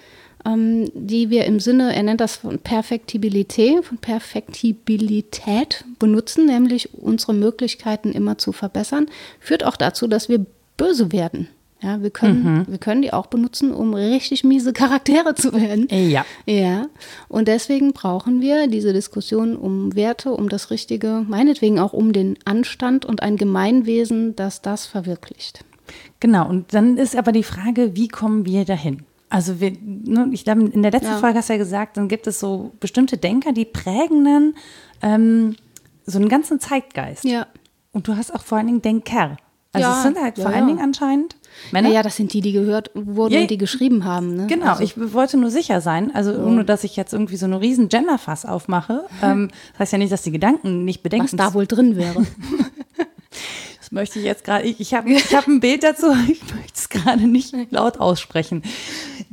[0.44, 7.34] ähm, die wir im Sinne, er nennt das von Perfektibilität, von Perfektibilität benutzen, nämlich unsere
[7.34, 9.06] Möglichkeiten immer zu verbessern,
[9.40, 10.44] führt auch dazu, dass wir
[10.76, 11.48] böse werden.
[11.82, 12.64] Ja, wir können, mhm.
[12.66, 15.86] wir können die auch benutzen, um richtig miese Charaktere zu werden.
[15.90, 16.24] Ja.
[16.46, 16.86] Ja.
[17.28, 22.38] Und deswegen brauchen wir diese Diskussion um Werte, um das Richtige, meinetwegen auch um den
[22.46, 25.62] Anstand und ein Gemeinwesen, das das verwirklicht.
[26.20, 26.48] Genau.
[26.48, 29.02] Und dann ist aber die Frage, wie kommen wir dahin?
[29.34, 31.18] Also wir, ne, ich glaube, in der letzten ja.
[31.18, 34.54] Folge hast du ja gesagt, dann gibt es so bestimmte Denker, die prägen dann
[35.02, 35.56] ähm,
[36.06, 37.24] so einen ganzen Zeitgeist.
[37.24, 37.48] Ja.
[37.90, 39.36] Und du hast auch vor allen Dingen Denker.
[39.72, 41.34] Also ja, es sind halt ja, vor allen Dingen anscheinend
[41.72, 41.88] Männer.
[41.88, 44.36] Ja, das sind die, die gehört wurden und die geschrieben haben.
[44.36, 44.46] Ne?
[44.46, 44.84] Genau, also.
[44.84, 48.46] ich wollte nur sicher sein, also ohne, dass ich jetzt irgendwie so eine riesen Genderfass
[48.46, 49.04] aufmache.
[49.20, 51.26] Ähm, das heißt ja nicht, dass die Gedanken nicht bedenken.
[51.26, 52.24] Was da wohl drin wäre.
[53.84, 56.72] Das möchte ich jetzt gerade, ich, ich habe ich hab ein Bild dazu, ich möchte
[56.74, 58.62] es gerade nicht laut aussprechen.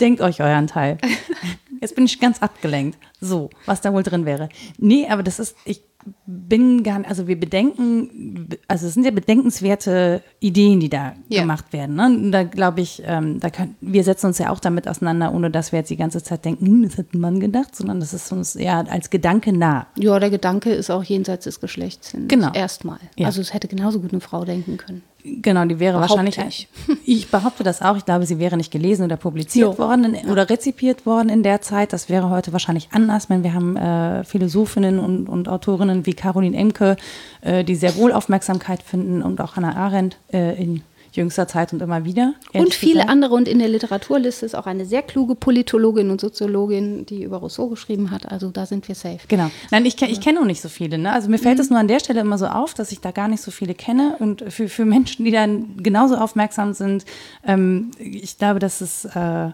[0.01, 0.97] Denkt euch euren Teil.
[1.81, 2.97] Jetzt bin ich ganz abgelenkt.
[3.19, 4.49] So, was da wohl drin wäre.
[4.77, 5.81] Nee, aber das ist, ich
[6.25, 11.41] bin gar nicht, also wir bedenken, also es sind ja bedenkenswerte Ideen, die da ja.
[11.41, 11.95] gemacht werden.
[11.95, 12.05] Ne?
[12.05, 15.51] Und da glaube ich, ähm, da können, wir setzen uns ja auch damit auseinander, ohne
[15.51, 18.13] dass wir jetzt die ganze Zeit denken, hm, das hat ein Mann gedacht, sondern das
[18.13, 19.87] ist uns eher als Gedanke nah.
[19.97, 22.13] Ja, der Gedanke ist auch jenseits des Geschlechts.
[22.27, 22.51] Genau.
[22.53, 22.99] Erstmal.
[23.17, 23.27] Ja.
[23.27, 25.03] Also es hätte genauso gut eine Frau denken können.
[25.23, 26.67] Genau, die wäre Behaupte wahrscheinlich.
[26.87, 26.97] Ich.
[27.05, 27.97] ich behaupte das auch.
[27.97, 29.77] Ich glaube, sie wäre nicht gelesen oder publiziert jo.
[29.77, 30.31] worden ja.
[30.31, 31.93] oder rezipiert worden in der Zeit.
[31.93, 36.57] Das wäre heute wahrscheinlich anders, wenn wir haben äh, Philosophinnen und, und Autorinnen wie Caroline
[36.57, 36.95] Emke,
[37.41, 41.81] äh, die sehr wohl Aufmerksamkeit finden und auch Hannah Arendt äh, in jüngster Zeit und
[41.81, 42.33] immer wieder.
[42.53, 43.09] Und viele gesagt.
[43.09, 43.35] andere.
[43.35, 47.67] Und in der Literaturliste ist auch eine sehr kluge Politologin und Soziologin, die über Rousseau
[47.67, 48.31] geschrieben hat.
[48.31, 49.19] Also da sind wir safe.
[49.27, 49.51] Genau.
[49.71, 50.97] Nein, ich, ich kenne auch nicht so viele.
[50.97, 51.11] Ne?
[51.11, 51.73] Also mir fällt es mhm.
[51.73, 54.15] nur an der Stelle immer so auf, dass ich da gar nicht so viele kenne.
[54.19, 57.05] Und für, für Menschen, die dann genauso aufmerksam sind,
[57.45, 59.49] ähm, ich glaube, dass es äh,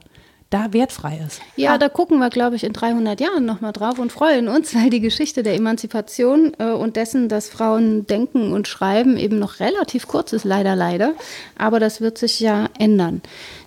[0.50, 1.42] da wertfrei ist.
[1.56, 1.78] Ja, ah.
[1.78, 5.02] da gucken wir, glaube ich, in 300 Jahren nochmal drauf und freuen uns, weil die
[5.02, 10.34] Geschichte der Emanzipation äh, und dessen, dass Frauen denken und schreiben, eben noch relativ kurz
[10.34, 11.14] ist, leider, leider.
[11.58, 13.22] Aber das wird sich ja ändern.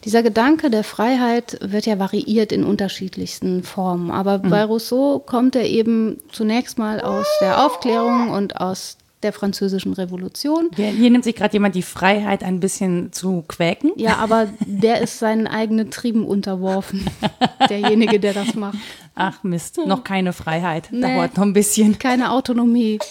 [0.04, 4.10] Dieser Gedanke der Freiheit wird ja variiert in unterschiedlichsten Formen.
[4.10, 4.50] Aber mhm.
[4.50, 10.70] bei Rousseau kommt er eben zunächst mal aus der Aufklärung und aus der französischen Revolution.
[10.74, 13.92] Hier, hier nimmt sich gerade jemand die Freiheit, ein bisschen zu quäken.
[13.96, 17.06] Ja, aber der ist seinen eigenen Trieben unterworfen,
[17.68, 18.78] derjenige, der das macht.
[19.14, 21.98] Ach Mist, noch keine Freiheit, nee, dauert noch ein bisschen.
[21.98, 22.98] Keine Autonomie.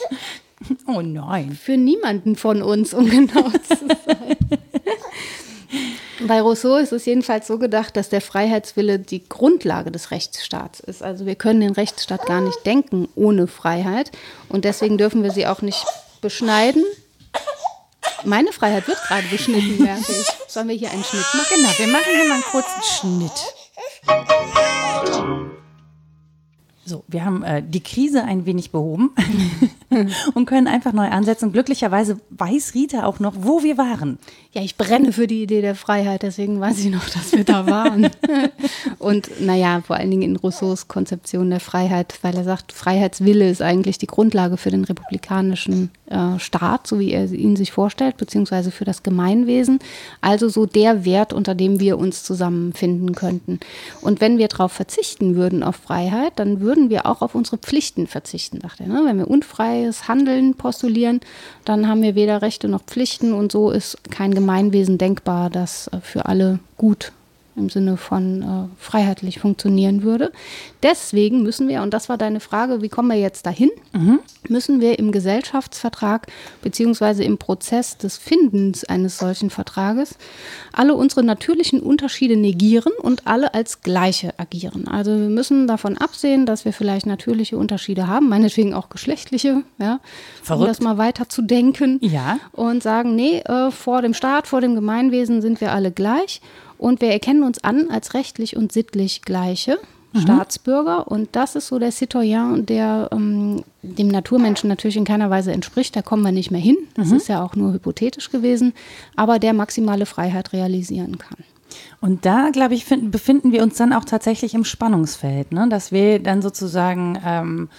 [0.87, 1.51] Oh nein.
[1.51, 4.35] Für niemanden von uns, um genau zu sein.
[6.21, 11.01] Bei Rousseau ist es jedenfalls so gedacht, dass der Freiheitswille die Grundlage des Rechtsstaats ist.
[11.01, 14.11] Also wir können den Rechtsstaat gar nicht denken ohne Freiheit
[14.49, 15.85] und deswegen dürfen wir sie auch nicht
[16.21, 16.83] beschneiden.
[18.25, 20.27] Meine Freiheit wird gerade beschnitten, merke ich.
[20.47, 21.55] Sollen wir hier einen Schnitt machen?
[21.55, 23.31] Genau, wir machen hier mal einen kurzen Schnitt.
[26.89, 29.11] So, wir haben äh, die Krise ein wenig behoben
[30.33, 31.51] und können einfach neu ansetzen.
[31.51, 34.17] Glücklicherweise weiß Rita auch noch, wo wir waren.
[34.53, 37.67] Ja, ich brenne für die Idee der Freiheit, deswegen weiß ich noch, dass wir da
[37.67, 38.09] waren.
[38.97, 43.61] und naja, vor allen Dingen in Rousseaus Konzeption der Freiheit, weil er sagt, Freiheitswille ist
[43.61, 48.71] eigentlich die Grundlage für den republikanischen äh, Staat, so wie er ihn sich vorstellt, beziehungsweise
[48.71, 49.79] für das Gemeinwesen.
[50.21, 53.59] Also so der Wert, unter dem wir uns zusammenfinden könnten.
[54.01, 58.07] Und wenn wir darauf verzichten würden, auf Freiheit, dann würden wir auch auf unsere Pflichten
[58.07, 58.87] verzichten, sagt er.
[58.87, 59.01] Ne?
[59.05, 61.21] Wenn wir unfreies Handeln postulieren,
[61.65, 65.99] dann haben wir weder Rechte noch Pflichten und so ist kein Gemeinwesen denkbar, das äh,
[66.01, 67.11] für alle gut
[67.59, 70.31] im Sinne von äh, freiheitlich funktionieren würde.
[70.81, 74.19] Deswegen müssen wir, und das war deine Frage, wie kommen wir jetzt dahin, mhm.
[74.47, 76.27] müssen wir im Gesellschaftsvertrag
[76.61, 80.15] beziehungsweise im Prozess des Findens eines solchen Vertrages
[80.71, 84.87] alle unsere natürlichen Unterschiede negieren und alle als gleiche agieren.
[84.87, 89.99] Also wir müssen davon absehen, dass wir vielleicht natürliche Unterschiede haben, meinetwegen auch geschlechtliche, ja,
[90.41, 90.61] Verrückt.
[90.61, 92.39] um das mal weiter zu denken ja.
[92.53, 96.41] und sagen, nee, äh, vor dem Staat, vor dem Gemeinwesen sind wir alle gleich
[96.79, 99.77] und wir erkennen uns an als rechtlich und sittlich gleiche
[100.13, 100.19] mhm.
[100.21, 101.07] Staatsbürger.
[101.07, 105.95] Und das ist so der Citoyen, der ähm, dem Naturmenschen natürlich in keiner Weise entspricht.
[105.95, 106.77] Da kommen wir nicht mehr hin.
[106.95, 107.17] Das mhm.
[107.17, 108.73] ist ja auch nur hypothetisch gewesen,
[109.15, 111.43] aber der maximale Freiheit realisieren kann.
[112.01, 115.67] Und da, glaube ich, find, befinden wir uns dann auch tatsächlich im Spannungsfeld, ne?
[115.69, 117.69] dass wir dann sozusagen ähm,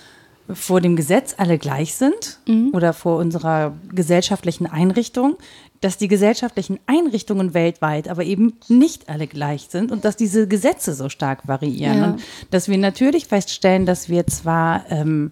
[0.52, 2.70] vor dem Gesetz alle gleich sind mhm.
[2.72, 5.36] oder vor unserer gesellschaftlichen Einrichtung,
[5.80, 10.94] dass die gesellschaftlichen Einrichtungen weltweit aber eben nicht alle gleich sind und dass diese Gesetze
[10.94, 11.98] so stark variieren.
[11.98, 12.04] Ja.
[12.10, 15.30] Und dass wir natürlich feststellen, dass wir zwar ähm,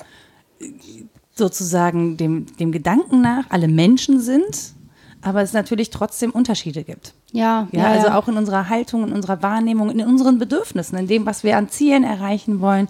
[1.34, 4.72] sozusagen dem, dem Gedanken nach alle Menschen sind,
[5.20, 7.12] aber es natürlich trotzdem Unterschiede gibt.
[7.32, 8.18] Ja, ja, ja also ja.
[8.18, 11.68] auch in unserer Haltung, in unserer Wahrnehmung, in unseren Bedürfnissen, in dem, was wir an
[11.68, 12.88] Zielen erreichen wollen.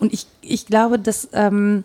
[0.00, 1.84] Und ich, ich glaube, dass ähm,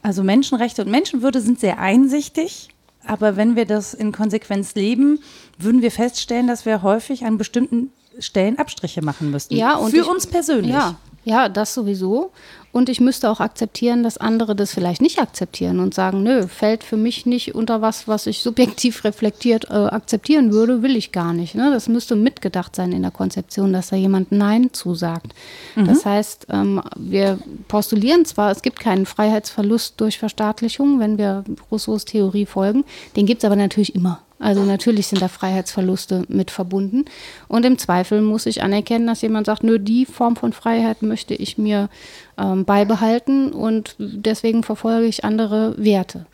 [0.00, 2.70] also Menschenrechte und Menschenwürde sind sehr einsichtig
[3.08, 5.20] aber wenn wir das in Konsequenz leben,
[5.58, 9.56] würden wir feststellen, dass wir häufig an bestimmten Stellen Abstriche machen müssten.
[9.56, 10.72] Ja, und für ich, uns persönlich.
[10.72, 12.32] Ja, ja, das sowieso.
[12.70, 16.84] Und ich müsste auch akzeptieren, dass andere das vielleicht nicht akzeptieren und sagen, nö, fällt
[16.84, 21.32] für mich nicht unter was, was ich subjektiv reflektiert äh, akzeptieren würde, will ich gar
[21.32, 21.54] nicht.
[21.54, 21.70] Ne?
[21.72, 25.34] Das müsste mitgedacht sein in der Konzeption, dass da jemand Nein zusagt.
[25.76, 25.86] Mhm.
[25.86, 32.04] Das heißt, ähm, wir postulieren zwar, es gibt keinen Freiheitsverlust durch Verstaatlichung, wenn wir Rousseaus
[32.04, 32.84] Theorie folgen,
[33.16, 34.20] den gibt es aber natürlich immer.
[34.38, 37.04] Also natürlich sind da Freiheitsverluste mit verbunden.
[37.48, 41.34] Und im Zweifel muss ich anerkennen, dass jemand sagt, nö, die Form von Freiheit möchte
[41.34, 41.88] ich mir
[42.36, 46.26] ähm, beibehalten und deswegen verfolge ich andere Werte.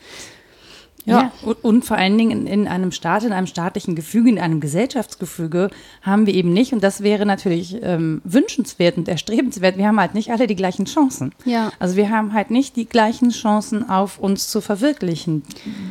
[1.05, 1.31] Ja, ja.
[1.43, 4.59] Und, und, vor allen Dingen in, in, einem Staat, in einem staatlichen Gefüge, in einem
[4.59, 5.69] Gesellschaftsgefüge
[6.01, 10.15] haben wir eben nicht, und das wäre natürlich ähm, wünschenswert und erstrebenswert, wir haben halt
[10.15, 11.31] nicht alle die gleichen Chancen.
[11.45, 11.71] Ja.
[11.79, 15.43] Also wir haben halt nicht die gleichen Chancen auf uns zu verwirklichen.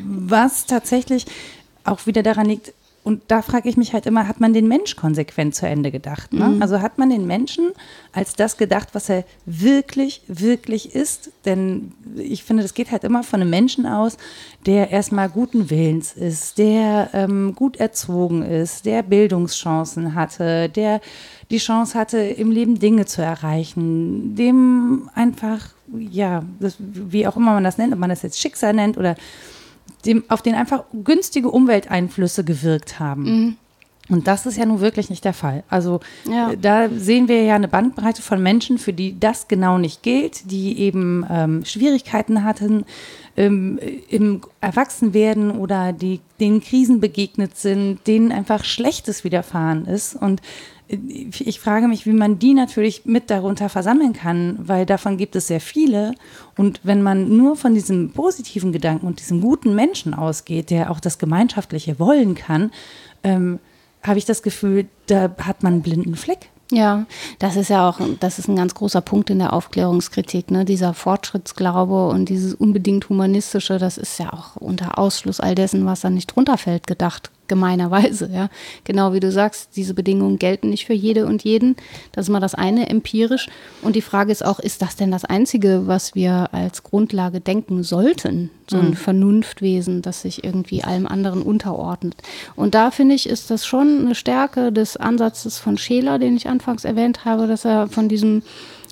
[0.04, 1.26] Was tatsächlich
[1.84, 2.72] auch wieder daran liegt,
[3.04, 6.32] und da frage ich mich halt immer, hat man den Mensch konsequent zu Ende gedacht?
[6.32, 6.48] Ne?
[6.48, 6.62] Mhm.
[6.62, 7.72] Also hat man den Menschen
[8.12, 11.30] als das gedacht, was er wirklich, wirklich ist?
[11.44, 14.16] Denn ich finde, das geht halt immer von einem Menschen aus,
[14.64, 21.02] der erstmal guten Willens ist, der ähm, gut erzogen ist, der Bildungschancen hatte, der
[21.50, 27.52] die Chance hatte, im Leben Dinge zu erreichen, dem einfach, ja, das, wie auch immer
[27.52, 29.14] man das nennt, ob man das jetzt Schicksal nennt oder
[30.06, 33.22] dem, auf den einfach günstige Umwelteinflüsse gewirkt haben.
[33.22, 33.56] Mhm.
[34.10, 35.64] Und das ist ja nun wirklich nicht der Fall.
[35.70, 36.52] Also ja.
[36.52, 40.50] Äh, da sehen wir ja eine Bandbreite von Menschen, für die das genau nicht gilt,
[40.50, 42.84] die eben ähm, Schwierigkeiten hatten
[43.36, 43.78] ähm,
[44.10, 50.14] im Erwachsenwerden oder die denen Krisen begegnet sind, denen einfach Schlechtes widerfahren ist.
[50.14, 50.42] Und
[50.86, 55.46] ich frage mich, wie man die natürlich mit darunter versammeln kann, weil davon gibt es
[55.46, 56.14] sehr viele.
[56.58, 61.00] Und wenn man nur von diesem positiven Gedanken und diesem guten Menschen ausgeht, der auch
[61.00, 62.70] das Gemeinschaftliche wollen kann,
[63.22, 63.60] ähm,
[64.02, 66.50] habe ich das Gefühl, da hat man einen blinden Fleck.
[66.70, 67.06] Ja,
[67.38, 70.64] das ist ja auch, das ist ein ganz großer Punkt in der Aufklärungskritik, ne?
[70.64, 76.00] Dieser Fortschrittsglaube und dieses unbedingt humanistische, das ist ja auch unter Ausschluss all dessen, was
[76.00, 78.48] da nicht drunter fällt, gedacht gemeinerweise, ja.
[78.84, 81.76] Genau wie du sagst, diese Bedingungen gelten nicht für jede und jeden.
[82.12, 83.48] Das ist mal das eine empirisch.
[83.82, 87.82] Und die Frage ist auch, ist das denn das Einzige, was wir als Grundlage denken
[87.82, 88.50] sollten?
[88.68, 88.94] So ein mhm.
[88.94, 92.16] Vernunftwesen, das sich irgendwie allem anderen unterordnet.
[92.56, 96.48] Und da finde ich, ist das schon eine Stärke des Ansatzes von Scheler, den ich
[96.48, 98.42] anfangs erwähnt habe, dass er von diesem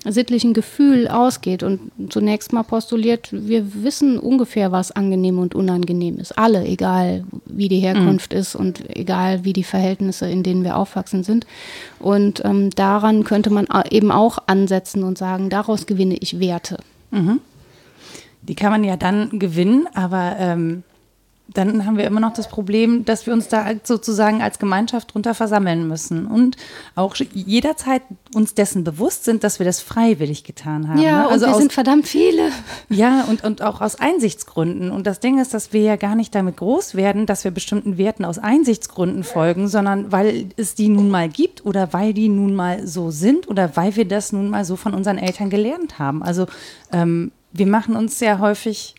[0.05, 6.37] sittlichen Gefühl ausgeht und zunächst mal postuliert, wir wissen ungefähr, was angenehm und unangenehm ist.
[6.37, 8.39] Alle, egal wie die Herkunft mhm.
[8.39, 11.47] ist und egal wie die Verhältnisse, in denen wir aufwachsen sind.
[11.99, 16.77] Und ähm, daran könnte man eben auch ansetzen und sagen, daraus gewinne ich Werte.
[17.11, 17.39] Mhm.
[18.41, 20.83] Die kann man ja dann gewinnen, aber ähm,
[21.49, 25.33] dann haben wir immer noch das Problem, dass wir uns da sozusagen als Gemeinschaft drunter
[25.33, 26.55] versammeln müssen und
[26.95, 28.01] auch jederzeit
[28.33, 31.01] uns dessen bewusst sind, dass wir das freiwillig getan haben.
[31.01, 31.27] Ja, ne?
[31.27, 32.49] also und wir aus, sind verdammt viele.
[32.89, 34.89] Ja, und, und auch aus Einsichtsgründen.
[34.89, 37.97] Und das Ding ist, dass wir ja gar nicht damit groß werden, dass wir bestimmten
[37.97, 42.55] Werten aus Einsichtsgründen folgen, sondern weil es die nun mal gibt oder weil die nun
[42.55, 46.23] mal so sind oder weil wir das nun mal so von unseren Eltern gelernt haben.
[46.23, 46.47] Also
[46.91, 48.95] ähm, wir machen uns sehr häufig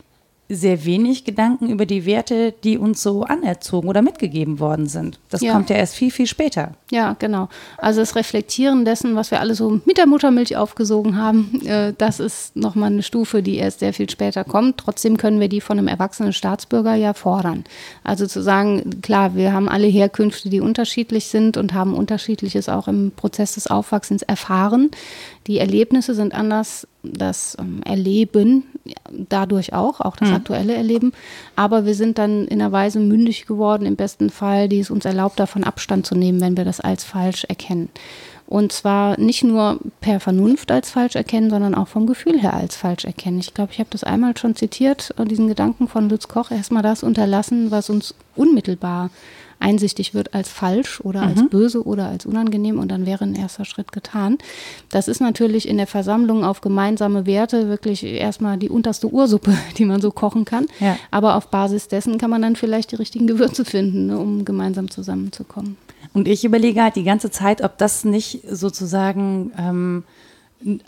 [0.49, 5.19] sehr wenig Gedanken über die Werte, die uns so anerzogen oder mitgegeben worden sind.
[5.31, 5.53] Das ja.
[5.53, 6.73] kommt ja erst viel, viel später.
[6.91, 7.49] Ja, genau.
[7.79, 12.21] Also das Reflektieren dessen, was wir alle so mit der Muttermilch aufgesogen haben, äh, das
[12.21, 14.79] ist nochmal eine Stufe, die erst sehr viel später kommt.
[14.79, 17.65] Trotzdem können wir die von einem erwachsenen Staatsbürger ja fordern.
[18.03, 22.87] Also zu sagen, klar, wir haben alle Herkünfte, die unterschiedlich sind und haben unterschiedliches auch
[22.87, 24.91] im Prozess des Aufwachsens erfahren.
[25.47, 28.65] Die Erlebnisse sind anders, das ähm, Erleben
[29.11, 30.37] dadurch auch, auch das mhm.
[30.37, 31.13] aktuelle Erleben.
[31.57, 35.05] Aber wir sind dann in einer Weise mündig geworden, im besten Fall, die es uns
[35.05, 37.89] erlaubt, davon Abstand zu nehmen, wenn wir das als falsch erkennen.
[38.47, 42.77] Und zwar nicht nur per Vernunft als falsch erkennen, sondern auch vom Gefühl her als
[42.77, 43.41] falsch erkennen.
[43.41, 47.03] Ich glaube, ich habe das einmal schon zitiert, diesen Gedanken von Lutz Koch, erstmal das
[47.03, 49.11] unterlassen, was uns unmittelbar
[49.65, 51.29] einsichtig wird als falsch oder mhm.
[51.29, 54.37] als böse oder als unangenehm und dann wäre ein erster Schritt getan.
[54.91, 59.87] Das ist natürlich in der Versammlung auf gemeinsame Werte wirklich erstmal die unterste Ursuppe, die
[59.87, 60.67] man so kochen kann.
[60.81, 60.97] Ja.
[61.11, 64.91] Aber auf Basis dessen kann man dann vielleicht die richtigen Gewürze finden, ne, um gemeinsam
[64.91, 65.77] zusammenzukommen.
[66.13, 70.05] Und ich überlege halt die ganze Zeit, ob das nicht sozusagen ähm,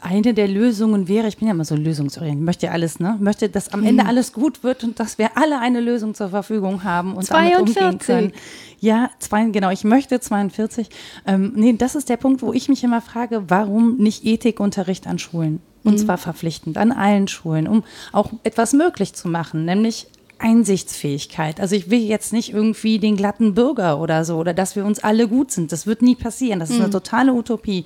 [0.01, 3.17] eine der Lösungen wäre, ich bin ja immer so lösungsorientiert, ich möchte ja alles, ne?
[3.21, 4.09] möchte, dass am Ende hm.
[4.09, 7.75] alles gut wird und dass wir alle eine Lösung zur Verfügung haben und 42.
[7.75, 8.33] damit umgehen können.
[8.81, 10.89] Ja, zwei, genau, ich möchte 42.
[11.27, 15.19] Ähm, nee, das ist der Punkt, wo ich mich immer frage, warum nicht Ethikunterricht an
[15.19, 15.61] Schulen?
[15.85, 15.99] Und mhm.
[15.99, 21.61] zwar verpflichtend an allen Schulen, um auch etwas möglich zu machen, nämlich Einsichtsfähigkeit.
[21.61, 24.99] Also ich will jetzt nicht irgendwie den glatten Bürger oder so oder dass wir uns
[24.99, 25.73] alle gut sind.
[25.73, 26.61] Das wird nie passieren.
[26.61, 26.93] Das ist eine hm.
[26.93, 27.85] totale Utopie.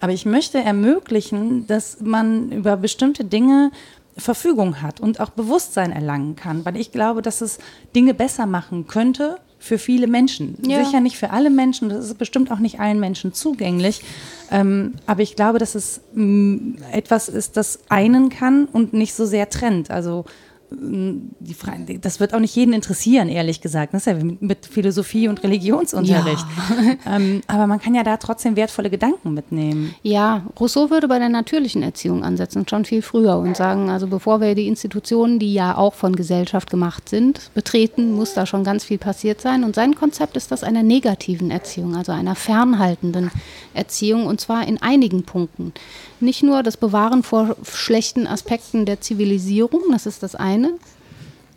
[0.00, 3.70] Aber ich möchte ermöglichen, dass man über bestimmte Dinge
[4.18, 7.58] Verfügung hat und auch Bewusstsein erlangen kann, weil ich glaube, dass es
[7.94, 10.56] Dinge besser machen könnte für viele Menschen.
[10.66, 10.84] Ja.
[10.84, 14.02] Sicher nicht für alle Menschen, das ist bestimmt auch nicht allen Menschen zugänglich.
[14.50, 19.14] Ähm, aber ich glaube, dass es mh, mm, etwas ist, das einen kann und nicht
[19.14, 19.90] so sehr trennt.
[19.90, 20.24] Also
[20.70, 23.94] die Frage, das wird auch nicht jeden interessieren, ehrlich gesagt.
[23.94, 26.44] Das ist ja mit Philosophie und Religionsunterricht.
[26.44, 26.96] Ja.
[27.06, 29.94] Ähm, aber man kann ja da trotzdem wertvolle Gedanken mitnehmen.
[30.02, 34.40] Ja, Rousseau würde bei der natürlichen Erziehung ansetzen, schon viel früher und sagen, also bevor
[34.40, 38.84] wir die Institutionen, die ja auch von Gesellschaft gemacht sind, betreten, muss da schon ganz
[38.84, 39.62] viel passiert sein.
[39.62, 43.30] Und sein Konzept ist das einer negativen Erziehung, also einer fernhaltenden
[43.74, 45.72] Erziehung und zwar in einigen Punkten.
[46.20, 50.72] Nicht nur das Bewahren vor schlechten Aspekten der Zivilisierung, das ist das eine,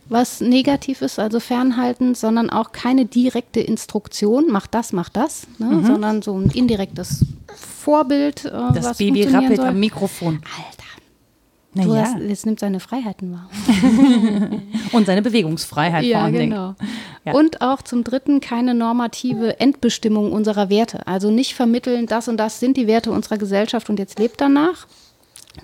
[0.10, 5.68] was negativ ist, also fernhalten, sondern auch keine direkte Instruktion, mach das, mach das, ne,
[5.68, 5.86] mhm.
[5.86, 8.46] sondern so ein indirektes Vorbild.
[8.46, 10.42] Äh, das Baby rappelt am Mikrofon.
[10.58, 10.79] Alter.
[11.74, 12.02] Na du ja.
[12.02, 13.50] hast, jetzt nimmt seine Freiheiten wahr.
[14.92, 16.50] Und seine Bewegungsfreiheit ja, vor allem.
[16.50, 16.76] Genau.
[17.26, 17.34] Ja.
[17.34, 21.06] Und auch zum Dritten keine normative Endbestimmung unserer Werte.
[21.06, 24.88] Also nicht vermitteln, das und das sind die Werte unserer Gesellschaft und jetzt lebt danach.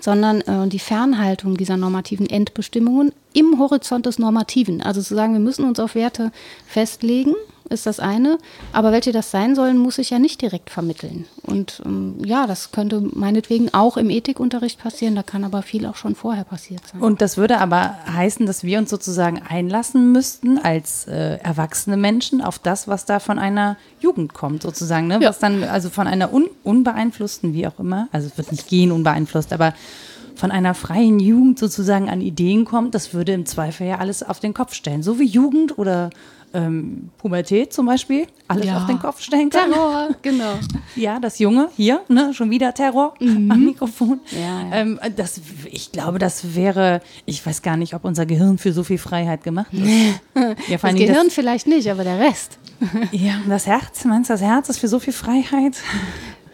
[0.00, 4.82] sondern äh, die Fernhaltung dieser normativen Endbestimmungen im Horizont des Normativen.
[4.82, 6.32] Also zu sagen, wir müssen uns auf Werte
[6.66, 7.34] festlegen,
[7.68, 8.38] ist das eine,
[8.72, 11.26] aber welche das sein sollen, muss ich ja nicht direkt vermitteln.
[11.42, 15.96] Und ähm, ja, das könnte meinetwegen auch im Ethikunterricht passieren, da kann aber viel auch
[15.96, 17.00] schon vorher passiert sein.
[17.00, 22.40] Und das würde aber heißen, dass wir uns sozusagen einlassen müssten als äh, erwachsene Menschen
[22.40, 25.18] auf das, was da von einer Jugend kommt, sozusagen, ne?
[25.20, 25.28] Ja.
[25.28, 28.92] Was dann, also von einer un unbeeinflussten, wie auch immer, also es wird nicht gehen
[28.92, 29.74] unbeeinflusst, aber
[30.36, 34.38] von einer freien Jugend sozusagen an Ideen kommt, das würde im Zweifel ja alles auf
[34.38, 35.02] den Kopf stellen.
[35.02, 36.10] So wie Jugend oder
[36.54, 38.78] ähm, Pubertät zum Beispiel, alles Ja.
[38.78, 39.70] auf den Kopf stellen kann.
[39.72, 40.54] Terror, genau.
[40.96, 44.20] Ja, das Junge, hier, ne, schon wieder Terror am Mikrofon.
[44.30, 44.38] Mhm.
[44.38, 44.76] Ja, ja.
[44.76, 45.40] Ähm, das,
[45.70, 49.42] ich glaube, das wäre, ich weiß gar nicht, ob unser Gehirn für so viel Freiheit
[49.44, 49.86] gemacht ist.
[50.68, 52.58] Ja, Das Gehirn vielleicht nicht, aber der Rest.
[52.80, 55.76] Das, ja, das Herz, meinst du, das Herz ist für so viel Freiheit?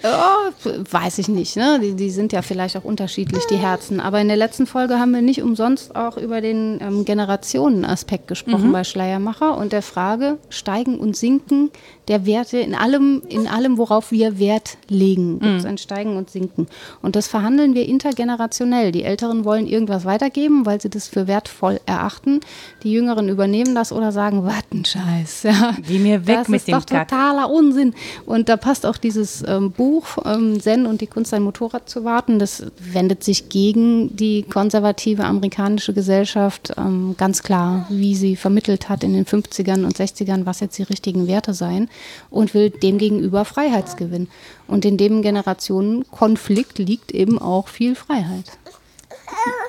[0.04, 1.56] Oh, weiß ich nicht.
[1.56, 1.78] Ne?
[1.82, 4.00] Die, die sind ja vielleicht auch unterschiedlich, die Herzen.
[4.00, 8.72] Aber in der letzten Folge haben wir nicht umsonst auch über den ähm, Generationenaspekt gesprochen
[8.72, 11.70] bei Schleiermacher und der Frage Steigen und Sinken
[12.08, 15.38] der Werte in allem, in allem, worauf wir Wert legen.
[15.38, 16.66] Gibt es ein Steigen und Sinken.
[17.00, 18.90] Und das verhandeln wir intergenerationell.
[18.90, 22.40] Die Älteren wollen irgendwas weitergeben, weil sie das für wertvoll erachten.
[22.82, 25.42] Die Jüngeren übernehmen das oder sagen, was ein Scheiß.
[25.52, 25.74] Ja.
[25.86, 27.08] Geh mir weg das mit ist dem doch Kack.
[27.08, 27.94] totaler Unsinn.
[28.24, 32.04] Und da passt auch dieses ähm, Buch ähm, Zen und die Kunst, ein Motorrad zu
[32.04, 32.38] warten.
[32.38, 39.04] Das wendet sich gegen die konservative amerikanische Gesellschaft ähm, ganz klar, wie sie vermittelt hat
[39.04, 41.88] in den 50ern und 60ern, was jetzt die richtigen Werte seien
[42.30, 44.28] und will demgegenüber Freiheitsgewinn.
[44.68, 48.44] Und in dem Generationenkonflikt liegt eben auch viel Freiheit.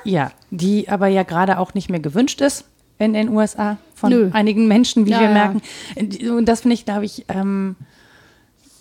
[0.04, 2.64] Ja, die aber ja gerade auch nicht mehr gewünscht ist
[2.98, 4.30] in den USA von Nö.
[4.32, 5.32] einigen Menschen, wie Ja, wir ja.
[5.32, 5.62] merken.
[6.30, 7.74] Und das finde ich, glaube ich, ähm,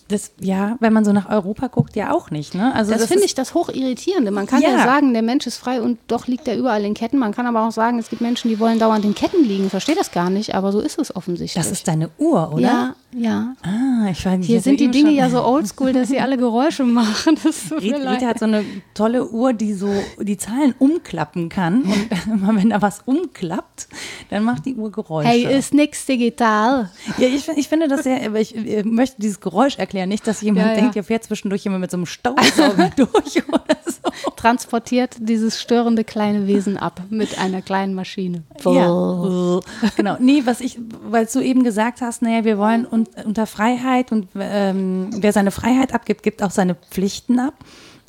[0.09, 2.53] das, ja, wenn man so nach Europa guckt, ja auch nicht.
[2.53, 2.75] Ne?
[2.75, 4.29] Also Das, finde ist- ich das Hochirritierende.
[4.31, 4.69] Man kann ja.
[4.71, 4.83] Ja.
[4.83, 7.17] sagen, der Mensch ist frei und doch liegt er überall in Ketten.
[7.17, 9.69] Man kann aber auch sagen, es gibt Menschen, die wollen dauernd in Ketten liegen.
[9.69, 11.63] Verstehe das gar nicht, aber so ist es offensichtlich.
[11.63, 12.61] Das ist deine Uhr, oder?
[12.61, 13.55] Ja, ja.
[13.63, 14.47] Ah, ich nicht.
[14.47, 17.37] Hier ich sind hatte die Dinge schon- ja so oldschool, dass sie alle Geräusche machen.
[17.43, 19.89] Das tut mir Rita, hat so eine tolle Uhr, die so
[20.19, 21.83] die Zahlen umklappen kann.
[21.83, 23.87] Und immer wenn da was umklappt,
[24.29, 25.29] dann macht die Uhr Geräusche.
[25.29, 26.89] Hey, ist nix digital.
[27.17, 30.09] ja, ich, ich finde das sehr, aber ich, äh, möchte dieses Geräusch erklären.
[30.09, 30.79] Nicht, dass jemand Ja, ja.
[30.79, 34.31] denkt, hier fährt zwischendurch jemand mit so einem Staubsauger durch oder so.
[34.35, 38.43] Transportiert dieses störende kleine Wesen ab mit einer kleinen Maschine.
[38.63, 39.59] Ja.
[39.95, 40.17] genau.
[40.19, 40.77] Nee, was ich,
[41.09, 42.85] weil du eben gesagt hast, naja, wir wollen
[43.17, 47.53] un unter Freiheit und ähm, wer seine Freiheit abgibt, gibt auch seine Pflichten ab.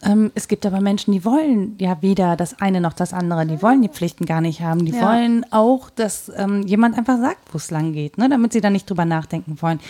[0.03, 3.47] Ähm, es gibt aber Menschen, die wollen ja weder das eine noch das andere.
[3.47, 4.85] Die wollen die Pflichten gar nicht haben.
[4.85, 5.03] Die Ja.
[5.09, 8.71] wollen auch, dass ähm, jemand einfach sagt, wo es lang geht, ne, damit sie da
[8.71, 9.81] nicht drüber nachdenken wollen.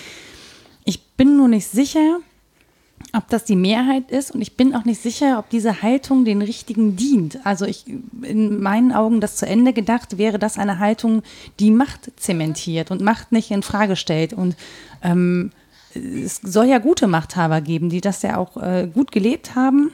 [0.85, 2.19] Ich bin nur nicht sicher,
[3.13, 4.31] ob das die Mehrheit ist.
[4.31, 7.45] Und ich bin auch nicht sicher, ob diese Haltung den richtigen dient.
[7.45, 7.85] Also ich
[8.23, 11.23] in meinen Augen das zu Ende gedacht wäre das eine Haltung,
[11.61, 14.33] die Macht zementiert und Macht nicht in Frage stellt.
[14.33, 14.57] Und
[15.03, 15.51] ähm,
[15.95, 19.93] es soll ja gute Machthaber geben, die das ja auch äh, gut gelebt haben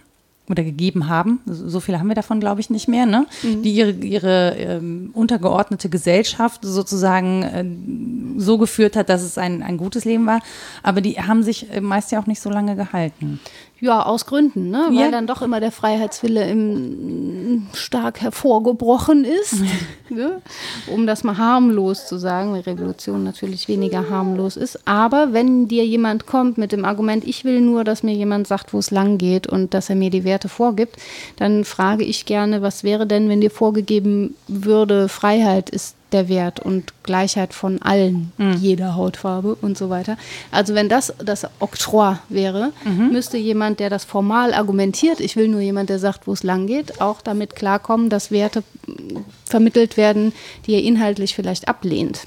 [0.50, 1.40] oder gegeben haben.
[1.46, 3.26] So viele haben wir davon, glaube ich, nicht mehr, ne?
[3.62, 9.76] Die ihre, ihre ähm, untergeordnete Gesellschaft sozusagen äh, so geführt hat, dass es ein, ein
[9.76, 10.40] gutes Leben war.
[10.82, 13.40] Aber die haben sich äh, meist ja auch nicht so lange gehalten.
[13.80, 14.88] Ja, aus Gründen, ne?
[14.88, 15.10] weil Ja.
[15.10, 19.56] dann doch immer der Freiheitswille im, stark hervorgebrochen ist.
[20.10, 20.42] ne?
[20.86, 24.86] Um das mal harmlos zu sagen, weil Revolution natürlich weniger harmlos ist.
[24.86, 28.74] Aber wenn dir jemand kommt mit dem Argument, ich will nur, dass mir jemand sagt,
[28.74, 30.96] wo es lang geht und dass er mir die Werte vorgibt,
[31.36, 36.60] dann frage ich gerne, was wäre denn, wenn dir vorgegeben würde, Freiheit ist der Wert
[36.60, 40.16] und Gleichheit von allen, jeder Hautfarbe und so weiter.
[40.50, 42.72] Also wenn das das Oktroi wäre,
[43.10, 46.66] müsste jemand, der das formal argumentiert, ich will nur jemand, der sagt, wo es lang
[46.66, 50.32] geht, auch damit klarkommen, dass Werte mm, vermittelt werden,
[50.66, 52.26] die er inhaltlich vielleicht ablehnt.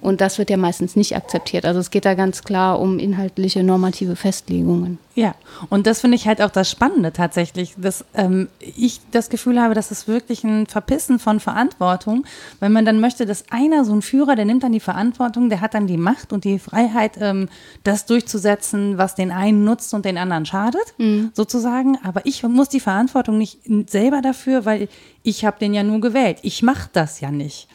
[0.00, 1.64] Und das wird ja meistens nicht akzeptiert.
[1.64, 4.98] Also es geht da ganz klar um inhaltliche normative Festlegungen.
[5.14, 5.34] Ja,
[5.68, 9.74] und das finde ich halt auch das Spannende tatsächlich, dass ähm, ich das Gefühl habe,
[9.74, 12.24] dass es wirklich ein Verpissen von Verantwortung,
[12.60, 15.60] wenn man dann möchte, dass einer, so ein Führer, der nimmt dann die Verantwortung, der
[15.60, 17.48] hat dann die Macht und die Freiheit, ähm,
[17.84, 20.94] das durchzusetzen, was den einen nutzt und den anderen schadet,
[21.34, 21.98] sozusagen.
[22.02, 24.88] Aber ich muss die Verantwortung nicht selber dafür, weil
[25.22, 26.38] ich habe den ja nur gewählt.
[26.42, 27.68] Ich mache das ja nicht.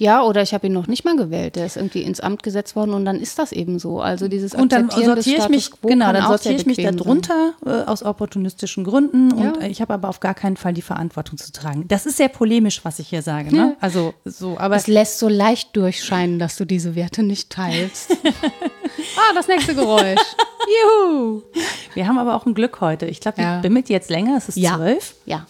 [0.00, 1.56] Ja, oder ich habe ihn noch nicht mal gewählt.
[1.56, 4.00] Der ist irgendwie ins Amt gesetzt worden und dann ist das eben so.
[4.00, 6.98] Also dieses Und dann des sortiere ich mich, genau, dann sortiere ich mich da bequem
[6.98, 7.04] sein.
[7.04, 9.62] drunter äh, aus opportunistischen Gründen und Ja.
[9.62, 11.86] äh, ich habe aber auf gar keinen Fall die Verantwortung zu tragen.
[11.88, 13.52] Das ist sehr polemisch, was ich hier sage.
[13.54, 13.76] Ne?
[13.80, 18.12] Also so, aber Es lässt so leicht durchscheinen, dass du diese Werte nicht teilst.
[18.24, 20.20] ah, das nächste Geräusch.
[21.02, 21.42] Juhu.
[21.94, 23.06] wir haben aber auch ein Glück heute.
[23.06, 23.56] Ich glaube, Ja.
[23.56, 24.76] ich bin mit jetzt länger, es ist Ja.
[24.76, 25.14] zwölf.
[25.24, 25.46] Ja.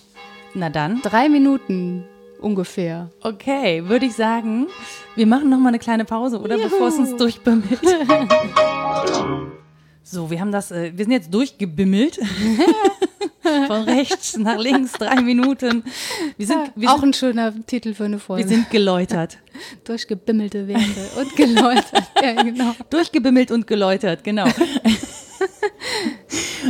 [0.55, 1.03] Na dann.
[1.03, 2.05] Drei Minuten
[2.41, 3.11] ungefähr.
[3.23, 4.67] Okay, würde ich sagen,
[5.15, 6.57] wir machen noch mal eine kleine Pause, oder?
[6.57, 6.69] Juhu.
[6.69, 7.81] Bevor es uns durchbimmelt.
[10.03, 12.19] so, wir haben das, äh, wir sind jetzt durchgebimmelt.
[13.67, 15.83] Von rechts nach links, drei Minuten.
[16.37, 18.45] Wir sind, wir Auch sind, ein schöner Titel für eine Folge.
[18.45, 19.39] wir sind geläutert.
[19.85, 22.03] Durchgebimmelte Werte und geläutert.
[22.23, 22.75] ja, genau.
[22.91, 24.47] Durchgebimmelt und geläutert, genau.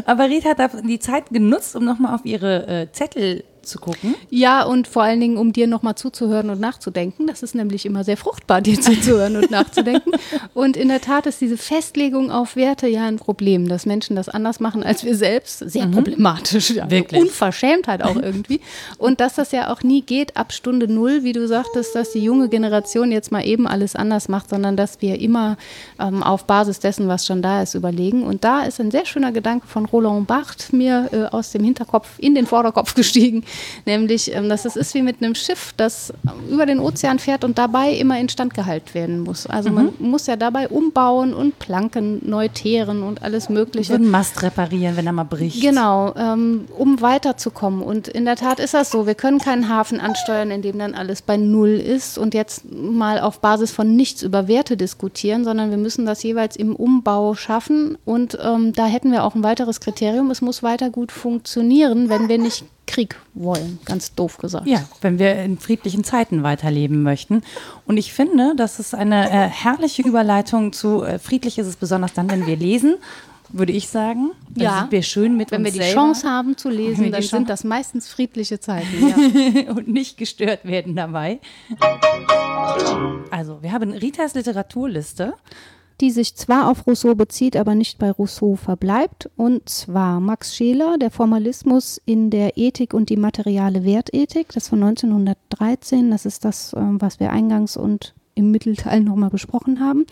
[0.04, 4.14] Aber Rita hat die Zeit genutzt, um nochmal auf ihre äh, Zettel zu gucken.
[4.30, 7.26] Ja, und vor allen Dingen, um dir nochmal zuzuhören und nachzudenken.
[7.26, 10.12] Das ist nämlich immer sehr fruchtbar, dir zuzuhören und nachzudenken.
[10.54, 14.28] Und in der Tat ist diese Festlegung auf Werte ja ein Problem, dass Menschen das
[14.28, 15.58] anders machen als wir selbst.
[15.58, 16.70] Sehr problematisch.
[16.70, 16.90] Ja.
[16.90, 17.20] Wirklich.
[17.20, 18.60] Unverschämtheit auch irgendwie.
[18.98, 22.22] Und dass das ja auch nie geht ab Stunde Null, wie du sagtest, dass die
[22.22, 25.56] junge Generation jetzt mal eben alles anders macht, sondern dass wir immer
[25.98, 28.22] ähm, auf Basis dessen, was schon da ist, überlegen.
[28.22, 32.08] Und da ist ein sehr schöner Gedanke von Roland Barthes mir äh, aus dem Hinterkopf
[32.18, 33.44] in den Vorderkopf gestiegen,
[33.86, 36.12] nämlich, ähm, dass es ist wie mit einem Schiff, das
[36.50, 39.46] über den Ozean fährt und dabei immer instand gehalten werden muss.
[39.46, 43.90] Also man muss ja dabei umbauen und Planken neu teeren und alles Ich Mögliche.
[43.90, 45.60] würde einen Mast reparieren, wenn er mal bricht.
[45.60, 47.82] Genau, ähm, um weiterzukommen.
[47.82, 49.06] Und in der Tat ist das so.
[49.06, 53.20] Wir können keinen Hafen ansteuern, in dem dann alles bei Null ist und jetzt mal
[53.20, 57.98] auf Basis von nichts über Werte diskutieren, sondern wir müssen das jeweils im Umbau schaffen.
[58.04, 60.30] Und ähm, da hätten wir auch ein weiteres Kriterium.
[60.30, 63.78] Es muss weiter gut funktionieren, wenn wir nicht Krieg wollen.
[63.84, 64.66] Ganz doof gesagt.
[64.66, 67.42] Ja, wenn wir in friedlichen Zeiten weiterleben möchten.
[67.86, 72.12] Und ich finde, das ist eine äh, herrliche Überleitung zu äh, friedlich ist es besonders
[72.14, 72.96] dann, wenn wir lesen,
[73.50, 74.32] würde ich sagen.
[74.50, 74.78] Dann Ja.
[74.80, 77.62] sind wir schön mit Wenn wir die selber Chance haben zu lesen, dann sind das
[77.64, 78.86] meistens friedliche Zeiten.
[79.66, 79.72] Ja.
[79.72, 81.38] und nicht gestört werden dabei.
[83.30, 85.34] Also, wir haben Ritas Literaturliste.
[86.00, 89.30] Die sich zwar auf Rousseau bezieht, aber nicht bei Rousseau verbleibt.
[89.36, 94.82] Und zwar Max Scheler, der Formalismus in der Ethik und die materiale Wertethik, das von
[94.82, 96.10] 1913.
[96.10, 100.06] Das ist das, ähm, was wir eingangs und im Mittelteil nochmal besprochen haben.